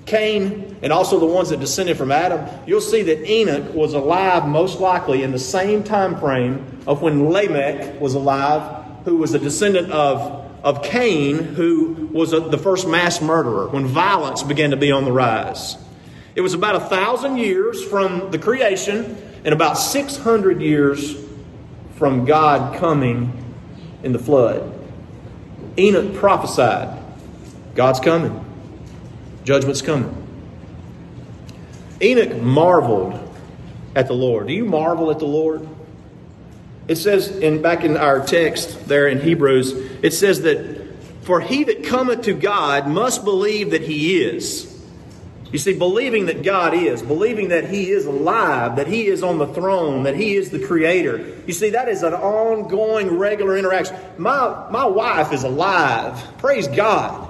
Cain 0.08 0.78
and 0.82 0.92
also 0.92 1.20
the 1.20 1.28
ones 1.28 1.50
that 1.50 1.60
descended 1.60 1.96
from 1.96 2.12
Adam, 2.12 2.44
you'll 2.66 2.82
see 2.82 3.04
that 3.04 3.30
Enoch 3.30 3.74
was 3.76 3.94
alive 3.94 4.48
most 4.48 4.80
likely 4.80 5.22
in 5.22 5.32
the 5.32 5.40
same 5.40 5.84
time 5.84 6.20
frame 6.20 6.82
of 6.88 7.04
when 7.04 7.30
Lamech 7.30 8.02
was 8.02 8.16
alive, 8.16 8.84
who 9.06 9.18
was 9.18 9.36
a 9.36 9.40
descendant 9.40 9.92
of, 9.92 10.47
of 10.68 10.84
Cain, 10.84 11.38
who 11.38 12.10
was 12.12 12.34
a, 12.34 12.42
the 12.42 12.58
first 12.58 12.90
mass 12.90 13.22
murderer, 13.22 13.70
when 13.70 13.86
violence 13.86 14.44
began 14.44 14.72
to 14.72 14.76
be 14.76 14.92
on 14.92 15.06
the 15.06 15.12
rise. 15.14 15.78
It 16.36 16.42
was 16.42 16.54
about 16.54 16.76
a 16.76 16.82
thousand 16.82 17.38
years 17.38 17.82
from 17.82 18.32
the 18.32 18.38
creation 18.38 19.18
and 19.46 19.54
about 19.54 19.76
600 19.76 20.62
years 20.62 21.16
from 21.96 22.26
God 22.26 22.78
coming 22.80 23.46
in 24.04 24.12
the 24.12 24.20
flood. 24.20 24.74
Enoch 25.80 26.14
prophesied 26.16 27.02
God's 27.74 28.02
coming, 28.02 28.44
judgment's 29.46 29.82
coming. 29.82 30.14
Enoch 32.02 32.42
marveled 32.42 33.18
at 33.96 34.08
the 34.08 34.14
Lord. 34.14 34.48
Do 34.48 34.54
you 34.54 34.66
marvel 34.66 35.12
at 35.12 35.20
the 35.20 35.26
Lord? 35.28 35.66
It 36.90 36.98
says 36.98 37.30
in 37.30 37.62
back 37.62 37.86
in 37.86 37.96
our 37.96 38.26
text 38.26 38.90
there 38.90 39.08
in 39.08 39.22
Hebrews, 39.22 39.87
it 40.02 40.12
says 40.12 40.42
that 40.42 40.86
for 41.22 41.42
he 41.42 41.64
that 41.66 41.84
cometh 41.84 42.22
to 42.24 42.34
God 42.34 42.88
must 42.88 43.24
believe 43.24 43.72
that 43.72 43.82
he 43.82 44.22
is 44.22 44.78
you 45.52 45.60
see, 45.60 45.78
believing 45.78 46.26
that 46.26 46.44
God 46.44 46.74
is, 46.74 47.02
believing 47.02 47.50
that 47.50 47.70
He 47.70 47.90
is 47.90 48.06
alive, 48.06 48.76
that 48.76 48.88
He 48.88 49.08
is 49.08 49.24
on 49.24 49.38
the 49.38 49.48
throne, 49.48 50.04
that 50.04 50.16
He 50.16 50.36
is 50.36 50.50
the 50.50 50.60
Creator. 50.60 51.36
You 51.48 51.54
see, 51.54 51.70
that 51.70 51.88
is 51.88 52.04
an 52.04 52.14
ongoing, 52.14 53.18
regular 53.18 53.58
interaction. 53.58 53.96
My, 54.18 54.68
my 54.70 54.86
wife 54.86 55.32
is 55.32 55.44
alive. 55.44 56.22
Praise 56.40 56.68
God. 56.68 57.27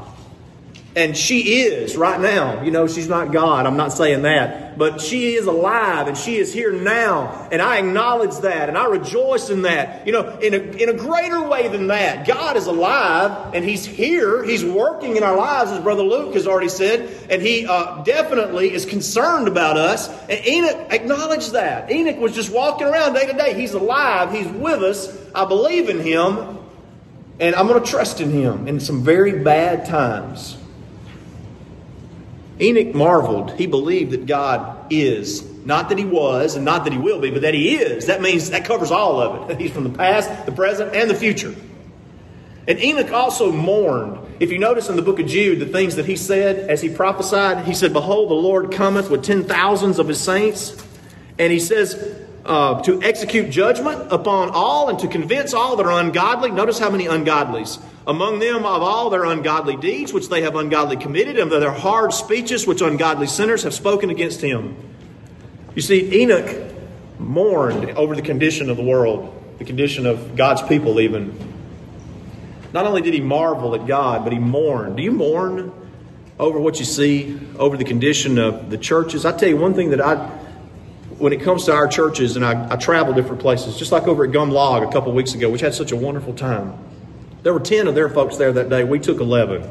And 0.98 1.16
she 1.16 1.60
is 1.60 1.96
right 1.96 2.20
now. 2.20 2.64
You 2.64 2.72
know, 2.72 2.88
she's 2.88 3.08
not 3.08 3.32
God. 3.32 3.68
I'm 3.68 3.78
not 3.78 3.94
saying 3.94 4.24
that. 4.24 4.80
But 4.80 5.00
she 5.00 5.36
is 5.36 5.46
alive 5.46 6.08
and 6.08 6.18
she 6.18 6.38
is 6.38 6.52
here 6.52 6.74
now. 6.74 7.48
And 7.52 7.62
I 7.62 7.78
acknowledge 7.78 8.36
that 8.40 8.68
and 8.68 8.76
I 8.76 8.88
rejoice 8.88 9.52
in 9.52 9.62
that. 9.62 10.08
You 10.08 10.14
know, 10.14 10.40
in 10.40 10.56
a, 10.56 10.58
in 10.58 10.90
a 10.90 10.94
greater 10.94 11.48
way 11.48 11.68
than 11.68 11.86
that, 11.88 12.26
God 12.26 12.58
is 12.58 12.66
alive 12.66 13.54
and 13.54 13.64
He's 13.64 13.86
here. 13.86 14.44
He's 14.44 14.66
working 14.66 15.18
in 15.18 15.22
our 15.22 15.38
lives, 15.38 15.70
as 15.72 15.80
Brother 15.82 16.02
Luke 16.02 16.34
has 16.34 16.48
already 16.48 16.68
said. 16.68 17.16
And 17.30 17.44
He 17.44 17.68
uh, 17.68 18.02
definitely 18.02 18.74
is 18.74 18.88
concerned 18.88 19.48
about 19.48 19.78
us. 19.78 20.10
And 20.28 20.48
Enoch 20.48 20.88
acknowledged 20.90 21.52
that. 21.52 21.92
Enoch 21.92 22.18
was 22.18 22.34
just 22.34 22.52
walking 22.52 22.88
around 22.88 23.14
day 23.14 23.28
to 23.28 23.34
day. 23.34 23.54
He's 23.54 23.74
alive. 23.74 24.32
He's 24.32 24.48
with 24.48 24.82
us. 24.82 25.16
I 25.36 25.46
believe 25.46 25.90
in 25.90 26.00
Him. 26.00 26.58
And 27.40 27.54
I'm 27.54 27.68
going 27.68 27.84
to 27.84 27.88
trust 27.88 28.20
in 28.20 28.32
Him 28.32 28.68
in 28.68 28.80
some 28.80 29.04
very 29.04 29.44
bad 29.44 29.86
times. 29.86 30.58
Enoch 32.60 32.96
marveled. 32.96 33.52
He 33.54 33.68
believed 33.68 34.12
that 34.12 34.26
God 34.26 34.92
is. 34.92 35.44
Not 35.66 35.90
that 35.90 35.98
he 35.98 36.06
was 36.06 36.56
and 36.56 36.64
not 36.64 36.86
that 36.86 36.94
he 36.94 37.00
will 37.00 37.20
be, 37.20 37.30
but 37.30 37.42
that 37.42 37.54
he 37.54 37.76
is. 37.76 38.06
That 38.06 38.22
means 38.22 38.52
that 38.52 38.66
covers 38.66 38.90
all 38.90 39.20
of 39.20 39.50
it. 39.50 39.58
He's 39.62 39.72
from 39.72 39.84
the 39.84 39.90
past, 39.90 40.46
the 40.46 40.52
present, 40.52 40.96
and 40.96 41.10
the 41.10 41.16
future. 41.16 41.54
And 42.68 42.80
Enoch 42.80 43.12
also 43.12 43.52
mourned. 43.52 44.20
If 44.40 44.52
you 44.52 44.60
notice 44.60 44.90
in 44.90 44.96
the 44.96 45.02
book 45.02 45.20
of 45.20 45.28
Jude, 45.28 45.60
the 45.60 45.66
things 45.66 45.96
that 45.96 46.06
he 46.06 46.16
said 46.16 46.70
as 46.70 46.82
he 46.82 46.90
prophesied, 46.90 47.66
he 47.66 47.74
said, 47.74 47.94
Behold, 47.94 48.30
the 48.30 48.36
Lord 48.36 48.72
cometh 48.72 49.10
with 49.10 49.24
ten 49.24 49.44
thousands 49.44 50.00
of 50.00 50.08
his 50.08 50.20
saints. 50.20 50.76
And 51.40 51.52
he 51.52 51.60
says, 51.60 51.96
uh, 52.48 52.82
to 52.84 53.02
execute 53.04 53.50
judgment 53.50 54.08
upon 54.12 54.50
all 54.52 54.90
and 54.90 55.00
to 55.00 55.08
convince 55.08 55.54
all 55.54 55.76
that 55.76 55.86
are 55.86 56.00
ungodly. 56.00 56.50
Notice 56.50 56.80
how 56.80 56.90
many 56.90 57.06
ungodlies 57.06 57.82
among 58.08 58.40
them 58.40 58.66
of 58.66 58.82
all 58.82 59.10
their 59.10 59.26
ungodly 59.26 59.76
deeds 59.76 60.14
which 60.14 60.30
they 60.30 60.42
have 60.42 60.56
ungodly 60.56 60.96
committed, 60.96 61.38
and 61.38 61.52
their 61.52 61.72
hard 61.72 62.14
speeches 62.14 62.66
which 62.66 62.82
ungodly 62.82 63.28
sinners 63.28 63.64
have 63.64 63.74
spoken 63.74 64.10
against 64.10 64.40
him. 64.42 64.78
You 65.76 65.82
see, 65.82 66.22
Enoch 66.22 66.74
mourned 67.20 67.90
over 67.92 68.16
the 68.16 68.22
condition 68.22 68.70
of 68.70 68.78
the 68.78 68.84
world, 68.84 69.34
the 69.58 69.66
condition 69.66 70.06
of 70.06 70.36
God's 70.36 70.62
people, 70.62 71.02
even. 71.02 71.38
Not 72.74 72.86
only 72.86 73.02
did 73.02 73.14
he 73.14 73.22
marvel 73.22 73.76
at 73.76 73.86
God, 73.86 74.24
but 74.24 74.32
he 74.32 74.40
mourned. 74.40 74.98
Do 74.98 75.04
you 75.04 75.12
mourn 75.12 75.74
over 76.40 76.60
what 76.60 76.80
you 76.80 76.86
see, 76.86 77.40
over 77.58 77.76
the 77.76 77.84
condition 77.84 78.38
of 78.38 78.70
the 78.70 78.78
churches? 78.78 79.26
I 79.26 79.36
tell 79.36 79.50
you 79.50 79.58
one 79.58 79.74
thing 79.74 79.90
that 79.90 80.02
I, 80.02 80.16
when 81.18 81.34
it 81.34 81.42
comes 81.42 81.66
to 81.66 81.74
our 81.74 81.88
churches, 81.88 82.36
and 82.36 82.46
I, 82.46 82.74
I 82.74 82.76
travel 82.76 83.14
different 83.14 83.42
places, 83.42 83.78
just 83.78 83.92
like 83.92 84.08
over 84.08 84.26
at 84.26 84.32
Gum 84.32 84.52
Log 84.52 84.84
a 84.84 84.92
couple 84.92 85.12
weeks 85.14 85.34
ago, 85.34 85.50
which 85.50 85.62
had 85.62 85.74
such 85.74 85.92
a 85.92 85.96
wonderful 85.96 86.34
time. 86.34 86.78
There 87.44 87.54
were 87.54 87.60
10 87.60 87.88
of 87.88 87.96
their 87.96 88.10
folks 88.10 88.38
there 88.38 88.52
that 88.54 88.70
day. 88.70 88.84
We 88.84 89.00
took 89.00 89.20
11. 89.20 89.64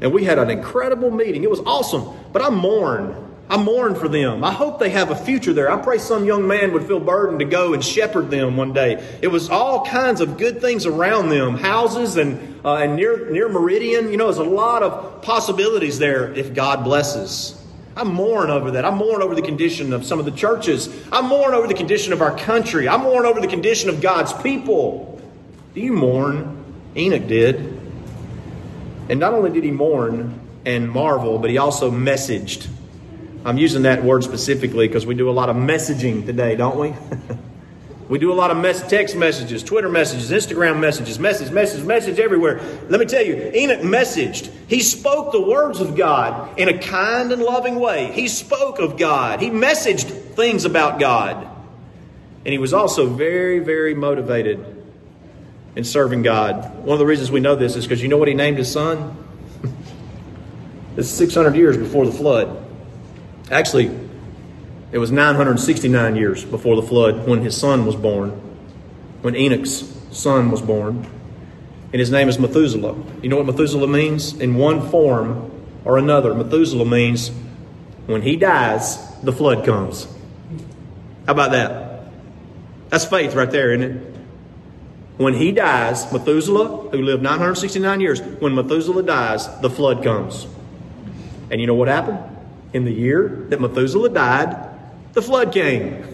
And 0.00 0.12
we 0.12 0.24
had 0.24 0.38
an 0.38 0.50
incredible 0.50 1.10
meeting. 1.10 1.44
It 1.44 1.50
was 1.50 1.60
awesome. 1.60 2.08
But 2.32 2.42
I 2.42 2.50
mourn. 2.50 3.30
I 3.48 3.56
mourn 3.56 3.94
for 3.94 4.08
them. 4.08 4.42
I 4.44 4.50
hope 4.50 4.78
they 4.78 4.90
have 4.90 5.10
a 5.10 5.16
future 5.16 5.52
there. 5.52 5.70
I 5.70 5.80
pray 5.80 5.98
some 5.98 6.24
young 6.24 6.46
man 6.46 6.72
would 6.72 6.86
feel 6.86 7.00
burdened 7.00 7.40
to 7.40 7.44
go 7.44 7.74
and 7.74 7.84
shepherd 7.84 8.30
them 8.30 8.56
one 8.56 8.72
day. 8.72 9.04
It 9.20 9.28
was 9.28 9.50
all 9.50 9.84
kinds 9.84 10.20
of 10.20 10.38
good 10.38 10.60
things 10.60 10.86
around 10.86 11.28
them, 11.28 11.56
houses 11.56 12.16
and 12.16 12.64
uh, 12.64 12.76
and 12.76 12.96
near 12.96 13.30
near 13.30 13.48
Meridian. 13.48 14.10
You 14.10 14.16
know, 14.16 14.32
there's 14.32 14.38
a 14.38 14.44
lot 14.44 14.82
of 14.82 15.20
possibilities 15.22 15.98
there 15.98 16.32
if 16.32 16.54
God 16.54 16.82
blesses. 16.82 17.61
I 17.96 18.04
mourn 18.04 18.50
over 18.50 18.72
that. 18.72 18.84
I 18.84 18.90
mourn 18.90 19.22
over 19.22 19.34
the 19.34 19.42
condition 19.42 19.92
of 19.92 20.04
some 20.04 20.18
of 20.18 20.24
the 20.24 20.30
churches. 20.30 20.88
I 21.12 21.20
mourn 21.20 21.54
over 21.54 21.66
the 21.66 21.74
condition 21.74 22.12
of 22.12 22.22
our 22.22 22.36
country. 22.36 22.88
I 22.88 22.96
mourn 22.96 23.26
over 23.26 23.40
the 23.40 23.48
condition 23.48 23.90
of 23.90 24.00
God's 24.00 24.32
people. 24.32 25.20
Do 25.74 25.80
you 25.80 25.92
mourn? 25.92 26.64
Enoch 26.96 27.26
did. 27.26 27.56
And 29.08 29.20
not 29.20 29.34
only 29.34 29.50
did 29.50 29.64
he 29.64 29.70
mourn 29.70 30.40
and 30.64 30.90
marvel, 30.90 31.38
but 31.38 31.50
he 31.50 31.58
also 31.58 31.90
messaged. 31.90 32.66
I'm 33.44 33.58
using 33.58 33.82
that 33.82 34.04
word 34.04 34.24
specifically 34.24 34.86
because 34.86 35.04
we 35.04 35.14
do 35.14 35.28
a 35.28 35.32
lot 35.32 35.48
of 35.48 35.56
messaging 35.56 36.24
today, 36.24 36.54
don't 36.54 36.78
we? 36.78 36.94
we 38.12 38.18
do 38.18 38.30
a 38.30 38.34
lot 38.34 38.50
of 38.50 38.58
mess- 38.58 38.86
text 38.90 39.16
messages, 39.16 39.62
Twitter 39.62 39.88
messages, 39.88 40.30
Instagram 40.30 40.78
messages, 40.80 41.18
message, 41.18 41.50
message, 41.50 41.82
message 41.82 42.18
everywhere. 42.18 42.60
Let 42.90 43.00
me 43.00 43.06
tell 43.06 43.24
you, 43.24 43.50
Enoch 43.54 43.80
messaged. 43.80 44.50
He 44.66 44.80
spoke 44.80 45.32
the 45.32 45.40
words 45.40 45.80
of 45.80 45.96
God 45.96 46.58
in 46.58 46.68
a 46.68 46.76
kind 46.76 47.32
and 47.32 47.40
loving 47.40 47.76
way. 47.76 48.12
He 48.12 48.28
spoke 48.28 48.80
of 48.80 48.98
God. 48.98 49.40
He 49.40 49.48
messaged 49.48 50.10
things 50.34 50.66
about 50.66 51.00
God. 51.00 51.38
And 52.44 52.52
he 52.52 52.58
was 52.58 52.74
also 52.74 53.06
very, 53.06 53.60
very 53.60 53.94
motivated 53.94 54.62
in 55.74 55.82
serving 55.82 56.20
God. 56.20 56.84
One 56.84 56.92
of 56.92 56.98
the 56.98 57.06
reasons 57.06 57.30
we 57.30 57.40
know 57.40 57.56
this 57.56 57.76
is 57.76 57.86
because 57.86 58.02
you 58.02 58.08
know 58.08 58.18
what 58.18 58.28
he 58.28 58.34
named 58.34 58.58
his 58.58 58.70
son? 58.70 59.16
it's 60.98 61.08
600 61.08 61.56
years 61.56 61.78
before 61.78 62.04
the 62.04 62.12
flood. 62.12 62.62
Actually, 63.50 63.90
it 64.92 64.98
was 64.98 65.10
969 65.10 66.16
years 66.16 66.44
before 66.44 66.76
the 66.76 66.82
flood 66.82 67.26
when 67.26 67.40
his 67.40 67.56
son 67.56 67.86
was 67.86 67.96
born, 67.96 68.30
when 69.22 69.34
Enoch's 69.34 69.90
son 70.10 70.50
was 70.50 70.60
born. 70.60 71.06
And 71.92 72.00
his 72.00 72.10
name 72.10 72.28
is 72.28 72.38
Methuselah. 72.38 72.94
You 73.22 73.28
know 73.30 73.36
what 73.36 73.46
Methuselah 73.46 73.88
means? 73.88 74.34
In 74.38 74.56
one 74.56 74.88
form 74.90 75.50
or 75.84 75.98
another, 75.98 76.34
Methuselah 76.34 76.84
means 76.84 77.30
when 78.06 78.22
he 78.22 78.36
dies, 78.36 78.98
the 79.20 79.32
flood 79.32 79.64
comes. 79.64 80.06
How 81.26 81.32
about 81.32 81.52
that? 81.52 82.04
That's 82.90 83.04
faith 83.06 83.34
right 83.34 83.50
there, 83.50 83.72
isn't 83.72 83.96
it? 83.96 84.14
When 85.16 85.34
he 85.34 85.52
dies, 85.52 86.10
Methuselah, 86.12 86.90
who 86.90 87.02
lived 87.02 87.22
969 87.22 88.00
years, 88.00 88.20
when 88.20 88.54
Methuselah 88.54 89.02
dies, 89.02 89.48
the 89.60 89.70
flood 89.70 90.02
comes. 90.02 90.46
And 91.50 91.60
you 91.60 91.66
know 91.66 91.74
what 91.74 91.88
happened? 91.88 92.18
In 92.72 92.84
the 92.84 92.92
year 92.92 93.46
that 93.48 93.60
Methuselah 93.60 94.10
died, 94.10 94.71
the 95.12 95.22
flood 95.22 95.52
came. 95.52 96.04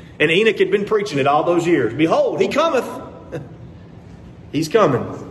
and 0.20 0.30
Enoch 0.30 0.58
had 0.58 0.70
been 0.70 0.84
preaching 0.84 1.18
it 1.18 1.26
all 1.26 1.44
those 1.44 1.66
years. 1.66 1.94
Behold, 1.94 2.40
he 2.40 2.48
cometh. 2.48 2.88
He's 4.52 4.68
coming. 4.68 5.26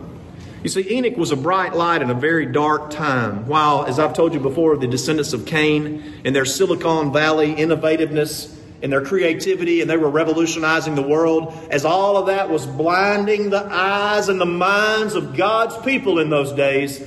You 0.62 0.68
see, 0.68 0.92
Enoch 0.92 1.16
was 1.16 1.30
a 1.30 1.36
bright 1.36 1.74
light 1.74 2.02
in 2.02 2.10
a 2.10 2.14
very 2.14 2.44
dark 2.44 2.90
time. 2.90 3.46
While, 3.46 3.86
as 3.86 3.98
I've 3.98 4.12
told 4.12 4.34
you 4.34 4.40
before, 4.40 4.76
the 4.76 4.86
descendants 4.86 5.32
of 5.32 5.46
Cain 5.46 6.20
and 6.24 6.36
their 6.36 6.44
Silicon 6.44 7.12
Valley 7.12 7.54
innovativeness 7.54 8.54
and 8.82 8.92
their 8.92 9.04
creativity, 9.04 9.80
and 9.80 9.88
they 9.88 9.96
were 9.96 10.10
revolutionizing 10.10 10.94
the 10.94 11.02
world, 11.02 11.56
as 11.70 11.84
all 11.84 12.18
of 12.18 12.26
that 12.26 12.50
was 12.50 12.66
blinding 12.66 13.50
the 13.50 13.64
eyes 13.64 14.28
and 14.28 14.40
the 14.40 14.46
minds 14.46 15.14
of 15.14 15.34
God's 15.34 15.76
people 15.78 16.18
in 16.18 16.28
those 16.28 16.52
days, 16.52 17.02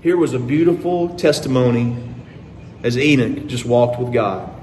here 0.00 0.16
was 0.16 0.32
a 0.32 0.38
beautiful 0.38 1.16
testimony 1.16 1.96
as 2.82 2.98
Enoch 2.98 3.46
just 3.46 3.64
walked 3.64 4.00
with 4.00 4.12
God. 4.12 4.61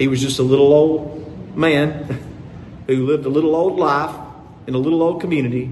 He 0.00 0.08
was 0.08 0.22
just 0.22 0.38
a 0.38 0.42
little 0.42 0.72
old 0.72 1.54
man 1.54 2.18
who 2.86 3.04
lived 3.04 3.26
a 3.26 3.28
little 3.28 3.54
old 3.54 3.78
life 3.78 4.16
in 4.66 4.74
a 4.74 4.78
little 4.78 5.02
old 5.02 5.20
community. 5.20 5.70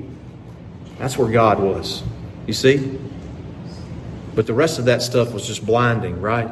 That's 0.99 1.17
where 1.17 1.31
God 1.33 1.61
was. 1.61 2.03
You 2.47 2.53
see? 2.53 2.99
But 4.35 4.47
the 4.47 4.53
rest 4.53 4.79
of 4.79 4.85
that 4.85 5.01
stuff 5.01 5.33
was 5.33 5.47
just 5.47 5.65
blinding, 5.65 6.21
right? 6.21 6.51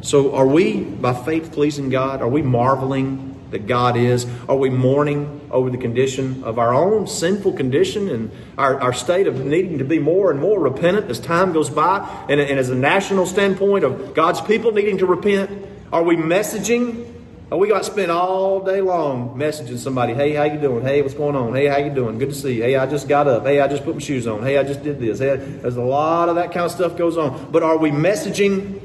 So, 0.00 0.36
are 0.36 0.46
we, 0.46 0.80
by 0.80 1.12
faith, 1.12 1.50
pleasing 1.50 1.88
God? 1.90 2.22
Are 2.22 2.28
we 2.28 2.40
marveling 2.40 3.34
that 3.50 3.66
God 3.66 3.96
is? 3.96 4.24
Are 4.48 4.56
we 4.56 4.70
mourning 4.70 5.48
over 5.50 5.70
the 5.70 5.78
condition 5.78 6.44
of 6.44 6.60
our 6.60 6.72
own 6.72 7.08
sinful 7.08 7.54
condition 7.54 8.08
and 8.10 8.30
our, 8.56 8.80
our 8.80 8.92
state 8.92 9.26
of 9.26 9.44
needing 9.44 9.78
to 9.78 9.84
be 9.84 9.98
more 9.98 10.30
and 10.30 10.38
more 10.38 10.60
repentant 10.60 11.10
as 11.10 11.18
time 11.18 11.52
goes 11.52 11.68
by? 11.68 12.26
And, 12.28 12.40
and 12.40 12.60
as 12.60 12.70
a 12.70 12.76
national 12.76 13.26
standpoint 13.26 13.82
of 13.82 14.14
God's 14.14 14.40
people 14.40 14.70
needing 14.70 14.98
to 14.98 15.06
repent, 15.06 15.73
are 15.94 16.02
we 16.02 16.16
messaging 16.16 17.14
Oh, 17.52 17.58
we 17.58 17.68
got 17.68 17.78
to 17.78 17.84
spend 17.84 18.10
all 18.10 18.64
day 18.64 18.80
long 18.80 19.36
messaging 19.38 19.78
somebody. 19.78 20.14
Hey, 20.14 20.32
how 20.32 20.42
you 20.42 20.58
doing? 20.58 20.82
Hey, 20.82 21.02
what's 21.02 21.14
going 21.14 21.36
on? 21.36 21.54
Hey, 21.54 21.66
how 21.66 21.76
you 21.76 21.90
doing? 21.90 22.18
Good 22.18 22.30
to 22.30 22.34
see 22.34 22.54
you. 22.54 22.62
Hey, 22.62 22.74
I 22.74 22.86
just 22.86 23.06
got 23.06 23.28
up. 23.28 23.44
Hey, 23.44 23.60
I 23.60 23.68
just 23.68 23.84
put 23.84 23.94
my 23.94 24.00
shoes 24.00 24.26
on. 24.26 24.42
Hey, 24.42 24.58
I 24.58 24.64
just 24.64 24.82
did 24.82 24.98
this. 24.98 25.20
Hey, 25.20 25.36
there's 25.36 25.76
a 25.76 25.82
lot 25.82 26.28
of 26.28 26.36
that 26.36 26.52
kind 26.52 26.64
of 26.66 26.72
stuff 26.72 26.96
goes 26.96 27.16
on. 27.16 27.52
But 27.52 27.62
are 27.62 27.76
we 27.76 27.90
messaging 27.90 28.80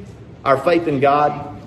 our 0.46 0.58
faith 0.58 0.88
in 0.88 1.00
God? 1.00 1.60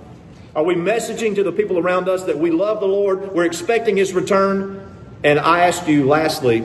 Are 0.54 0.62
we 0.62 0.76
messaging 0.76 1.34
to 1.34 1.42
the 1.42 1.50
people 1.50 1.78
around 1.78 2.08
us 2.08 2.24
that 2.24 2.38
we 2.38 2.52
love 2.52 2.78
the 2.78 2.86
Lord? 2.86 3.32
We're 3.32 3.46
expecting 3.46 3.96
His 3.96 4.12
return. 4.12 4.94
And 5.24 5.40
I 5.40 5.64
asked 5.64 5.88
you 5.88 6.06
lastly, 6.06 6.64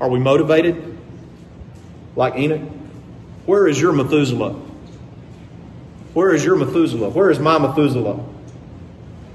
are 0.00 0.08
we 0.08 0.18
motivated 0.18 0.98
like 2.16 2.34
Enoch? 2.34 2.68
Where 3.44 3.68
is 3.68 3.80
your 3.80 3.92
Methuselah? 3.92 4.65
Where 6.16 6.34
is 6.34 6.42
your 6.42 6.56
Methuselah? 6.56 7.10
Where 7.10 7.30
is 7.30 7.38
my 7.38 7.58
Methuselah? 7.58 8.18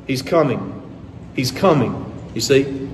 He's 0.08 0.24
coming. 0.24 0.82
He's 1.36 1.52
coming. 1.52 2.12
You 2.34 2.41
see? 2.41 2.89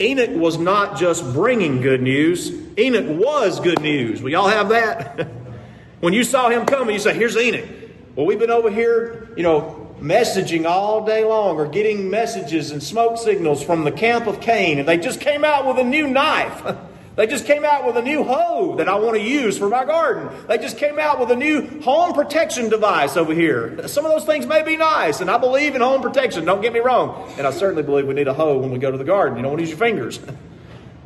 Enoch 0.00 0.30
was 0.40 0.56
not 0.56 0.96
just 0.96 1.24
bringing 1.32 1.80
good 1.80 2.00
news, 2.00 2.52
Enoch 2.78 3.18
was 3.18 3.58
good 3.58 3.80
news. 3.80 4.22
We 4.22 4.36
all 4.36 4.46
have 4.46 4.68
that. 4.68 5.26
when 6.00 6.12
you 6.12 6.22
saw 6.22 6.48
him 6.48 6.64
coming, 6.64 6.94
you 6.94 7.00
say, 7.00 7.12
Here's 7.12 7.36
Enoch. 7.36 7.68
Well, 8.14 8.24
we've 8.24 8.38
been 8.38 8.52
over 8.52 8.70
here, 8.70 9.28
you 9.36 9.42
know, 9.42 9.92
messaging 9.98 10.64
all 10.64 11.04
day 11.04 11.24
long 11.24 11.56
or 11.56 11.66
getting 11.66 12.10
messages 12.10 12.70
and 12.70 12.80
smoke 12.80 13.18
signals 13.18 13.64
from 13.64 13.82
the 13.82 13.90
camp 13.90 14.28
of 14.28 14.40
Cain, 14.40 14.78
and 14.78 14.86
they 14.86 14.96
just 14.96 15.20
came 15.20 15.44
out 15.44 15.66
with 15.66 15.78
a 15.78 15.84
new 15.84 16.06
knife. 16.06 16.76
They 17.16 17.28
just 17.28 17.46
came 17.46 17.64
out 17.64 17.86
with 17.86 17.96
a 17.96 18.02
new 18.02 18.24
hoe 18.24 18.74
that 18.76 18.88
I 18.88 18.96
want 18.96 19.16
to 19.16 19.22
use 19.22 19.56
for 19.56 19.68
my 19.68 19.84
garden. 19.84 20.28
They 20.48 20.58
just 20.58 20.78
came 20.78 20.98
out 20.98 21.20
with 21.20 21.30
a 21.30 21.36
new 21.36 21.80
home 21.82 22.12
protection 22.12 22.68
device 22.68 23.16
over 23.16 23.32
here. 23.32 23.86
Some 23.86 24.04
of 24.04 24.10
those 24.10 24.24
things 24.24 24.46
may 24.46 24.62
be 24.62 24.76
nice, 24.76 25.20
and 25.20 25.30
I 25.30 25.38
believe 25.38 25.76
in 25.76 25.80
home 25.80 26.02
protection, 26.02 26.44
don't 26.44 26.60
get 26.60 26.72
me 26.72 26.80
wrong. 26.80 27.32
And 27.38 27.46
I 27.46 27.52
certainly 27.52 27.84
believe 27.84 28.08
we 28.08 28.14
need 28.14 28.26
a 28.26 28.34
hoe 28.34 28.58
when 28.58 28.72
we 28.72 28.78
go 28.78 28.90
to 28.90 28.98
the 28.98 29.04
garden. 29.04 29.36
You 29.36 29.42
don't 29.42 29.52
want 29.52 29.60
to 29.60 29.62
use 29.62 29.70
your 29.70 29.78
fingers. 29.78 30.18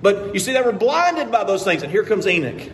But 0.00 0.32
you 0.32 0.38
see, 0.38 0.52
they 0.52 0.62
were 0.62 0.70
blinded 0.70 1.32
by 1.32 1.42
those 1.42 1.64
things, 1.64 1.82
and 1.82 1.90
here 1.90 2.04
comes 2.04 2.24
Enoch. 2.24 2.70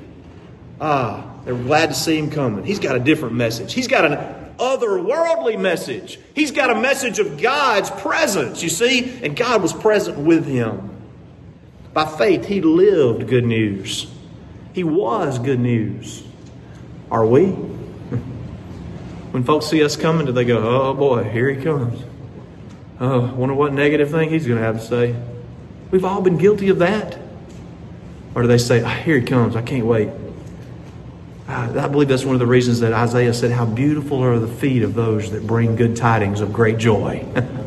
Ah, 0.79 1.25
they 1.47 1.53
were 1.53 1.62
glad 1.62 1.88
to 1.88 1.94
see 1.94 2.18
him 2.18 2.31
coming. 2.31 2.64
He's 2.64 2.79
got 2.79 2.97
a 2.97 3.01
different 3.01 3.35
message. 3.35 3.73
He's 3.73 3.88
got 3.88 4.05
an 4.05 4.18
otherworldly 4.59 5.59
message. 5.59 6.18
He's 6.35 6.51
got 6.51 6.70
a 6.70 6.75
message 6.75 7.18
of 7.18 7.40
God's 7.40 7.90
presence, 7.90 8.62
you 8.62 8.68
see, 8.68 9.23
and 9.23 9.35
God 9.35 9.62
was 9.62 9.73
present 9.73 10.18
with 10.18 10.47
him. 10.47 10.93
By 11.94 12.04
faith, 12.04 12.44
he 12.46 12.61
lived 12.61 13.28
good 13.28 13.46
news. 13.46 14.09
He 14.72 14.83
was 14.83 15.38
good 15.38 15.61
news. 15.61 16.24
Are 17.11 17.24
we? 17.24 17.46
when 19.30 19.44
folks 19.44 19.66
see 19.66 19.83
us 19.85 19.96
coming, 19.96 20.26
do 20.26 20.33
they 20.33 20.44
go, 20.44 20.59
oh 20.59 20.92
boy, 20.92 21.22
here 21.22 21.48
he 21.48 21.62
comes? 21.62 22.02
Oh, 22.98 23.33
wonder 23.35 23.54
what 23.54 23.72
negative 23.72 24.11
thing 24.11 24.28
he's 24.28 24.46
going 24.46 24.59
to 24.59 24.64
have 24.64 24.80
to 24.80 24.85
say? 24.85 25.14
We've 25.92 26.04
all 26.04 26.20
been 26.20 26.37
guilty 26.37 26.68
of 26.68 26.80
that. 26.80 27.16
Or 28.35 28.42
do 28.42 28.48
they 28.48 28.59
say, 28.59 28.83
oh, 28.83 28.88
here 28.88 29.20
he 29.20 29.24
comes, 29.24 29.54
I 29.54 29.62
can't 29.62 29.87
wait? 29.87 30.11
I 31.46 31.88
believe 31.88 32.09
that's 32.09 32.24
one 32.24 32.35
of 32.35 32.40
the 32.40 32.46
reasons 32.46 32.80
that 32.80 32.92
Isaiah 32.92 33.35
said, 33.35 33.52
How 33.52 33.66
beautiful 33.66 34.22
are 34.22 34.38
the 34.38 34.48
feet 34.48 34.83
of 34.83 34.94
those 34.94 35.30
that 35.33 35.46
bring 35.46 35.76
good 35.76 35.94
tidings 35.94 36.40
of 36.40 36.52
great 36.52 36.78
joy. 36.78 37.24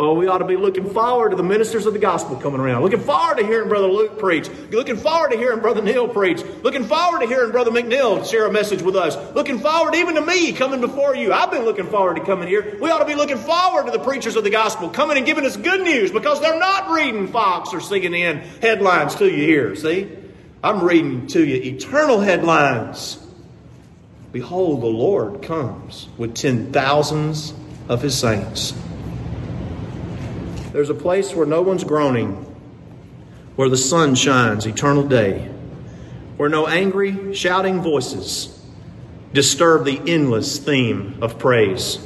Oh, 0.00 0.14
we 0.14 0.28
ought 0.28 0.38
to 0.38 0.44
be 0.44 0.56
looking 0.56 0.88
forward 0.90 1.30
to 1.30 1.36
the 1.36 1.42
ministers 1.42 1.84
of 1.84 1.92
the 1.92 1.98
gospel 1.98 2.36
coming 2.36 2.60
around. 2.60 2.82
Looking 2.82 3.00
forward 3.00 3.38
to 3.38 3.44
hearing 3.44 3.68
Brother 3.68 3.88
Luke 3.88 4.16
preach. 4.16 4.48
Looking 4.70 4.96
forward 4.96 5.32
to 5.32 5.36
hearing 5.36 5.58
Brother 5.58 5.82
Neil 5.82 6.06
preach. 6.06 6.40
Looking 6.62 6.84
forward 6.84 7.18
to 7.22 7.26
hearing 7.26 7.50
Brother 7.50 7.72
McNeil 7.72 8.24
share 8.24 8.46
a 8.46 8.52
message 8.52 8.80
with 8.80 8.94
us. 8.94 9.16
Looking 9.34 9.58
forward 9.58 9.96
even 9.96 10.14
to 10.14 10.20
me 10.20 10.52
coming 10.52 10.80
before 10.80 11.16
you. 11.16 11.32
I've 11.32 11.50
been 11.50 11.64
looking 11.64 11.88
forward 11.88 12.14
to 12.14 12.24
coming 12.24 12.46
here. 12.46 12.78
We 12.80 12.90
ought 12.90 13.00
to 13.00 13.06
be 13.06 13.16
looking 13.16 13.38
forward 13.38 13.86
to 13.86 13.90
the 13.90 13.98
preachers 13.98 14.36
of 14.36 14.44
the 14.44 14.50
gospel 14.50 14.88
coming 14.88 15.16
and 15.16 15.26
giving 15.26 15.44
us 15.44 15.56
good 15.56 15.80
news 15.80 16.12
because 16.12 16.40
they're 16.40 16.60
not 16.60 16.90
reading 16.90 17.26
Fox 17.26 17.74
or 17.74 17.80
in 17.96 18.12
headlines 18.62 19.16
to 19.16 19.24
you 19.28 19.44
here. 19.44 19.74
See? 19.74 20.16
I'm 20.62 20.84
reading 20.84 21.26
to 21.28 21.44
you 21.44 21.56
eternal 21.56 22.20
headlines. 22.20 23.18
Behold, 24.30 24.80
the 24.80 24.86
Lord 24.86 25.42
comes 25.42 26.08
with 26.16 26.36
ten 26.36 26.72
thousands 26.72 27.52
of 27.88 28.00
his 28.00 28.16
saints. 28.16 28.74
There's 30.78 30.90
a 30.90 30.94
place 30.94 31.34
where 31.34 31.44
no 31.44 31.60
one's 31.60 31.82
groaning, 31.82 32.34
where 33.56 33.68
the 33.68 33.76
sun 33.76 34.14
shines 34.14 34.64
eternal 34.64 35.02
day, 35.02 35.50
where 36.36 36.48
no 36.48 36.68
angry, 36.68 37.34
shouting 37.34 37.82
voices 37.82 38.56
disturb 39.32 39.84
the 39.84 40.00
endless 40.06 40.58
theme 40.58 41.18
of 41.20 41.36
praise, 41.36 41.96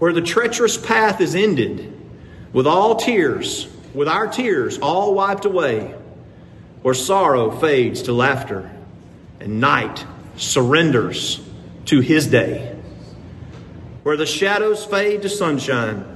where 0.00 0.12
the 0.12 0.20
treacherous 0.20 0.76
path 0.76 1.22
is 1.22 1.34
ended 1.34 1.98
with 2.52 2.66
all 2.66 2.96
tears, 2.96 3.66
with 3.94 4.06
our 4.06 4.26
tears 4.26 4.78
all 4.80 5.14
wiped 5.14 5.46
away, 5.46 5.94
where 6.82 6.92
sorrow 6.92 7.50
fades 7.50 8.02
to 8.02 8.12
laughter 8.12 8.70
and 9.40 9.62
night 9.62 10.04
surrenders 10.36 11.40
to 11.86 12.00
his 12.00 12.26
day, 12.26 12.76
where 14.02 14.18
the 14.18 14.26
shadows 14.26 14.84
fade 14.84 15.22
to 15.22 15.30
sunshine 15.30 16.11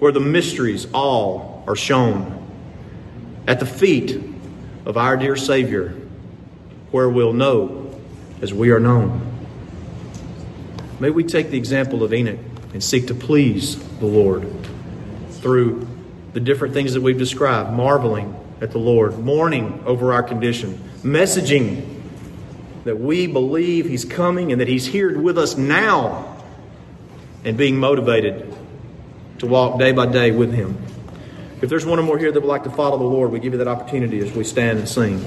where 0.00 0.10
the 0.10 0.20
mysteries 0.20 0.88
all 0.92 1.62
are 1.68 1.76
shown. 1.76 2.36
At 3.46 3.60
the 3.60 3.66
feet 3.66 4.20
of 4.84 4.96
our 4.96 5.16
dear 5.16 5.36
Savior, 5.36 5.94
where 6.90 7.08
we'll 7.08 7.32
know 7.32 8.00
as 8.42 8.52
we 8.52 8.70
are 8.70 8.80
known. 8.80 9.20
May 10.98 11.10
we 11.10 11.22
take 11.22 11.50
the 11.50 11.58
example 11.58 12.02
of 12.02 12.12
Enoch 12.12 12.38
and 12.72 12.82
seek 12.82 13.06
to 13.06 13.14
please 13.14 13.76
the 13.98 14.06
Lord 14.06 14.50
through 15.32 15.86
the 16.32 16.40
different 16.40 16.74
things 16.74 16.94
that 16.94 17.00
we've 17.00 17.18
described, 17.18 17.72
marveling 17.72 18.34
at 18.60 18.70
the 18.70 18.78
Lord, 18.78 19.18
mourning 19.18 19.82
over 19.84 20.12
our 20.12 20.22
condition, 20.22 20.78
messaging 21.02 22.02
that 22.84 22.98
we 22.98 23.26
believe 23.26 23.86
He's 23.86 24.04
coming 24.04 24.52
and 24.52 24.60
that 24.60 24.68
He's 24.68 24.86
here 24.86 25.18
with 25.18 25.36
us 25.38 25.56
now, 25.56 26.42
and 27.44 27.56
being 27.56 27.76
motivated 27.76 28.54
to 29.40 29.46
walk 29.46 29.78
day 29.78 29.92
by 29.92 30.06
day 30.06 30.30
with 30.30 30.54
Him. 30.54 30.78
If 31.60 31.68
there's 31.68 31.84
one 31.84 31.98
or 31.98 32.02
more 32.02 32.18
here 32.18 32.32
that 32.32 32.40
would 32.40 32.48
like 32.48 32.64
to 32.64 32.70
follow 32.70 32.96
the 32.96 33.04
Lord, 33.04 33.32
we 33.32 33.40
give 33.40 33.52
you 33.52 33.58
that 33.58 33.68
opportunity 33.68 34.20
as 34.20 34.32
we 34.32 34.44
stand 34.44 34.78
and 34.78 34.88
sing. 34.88 35.18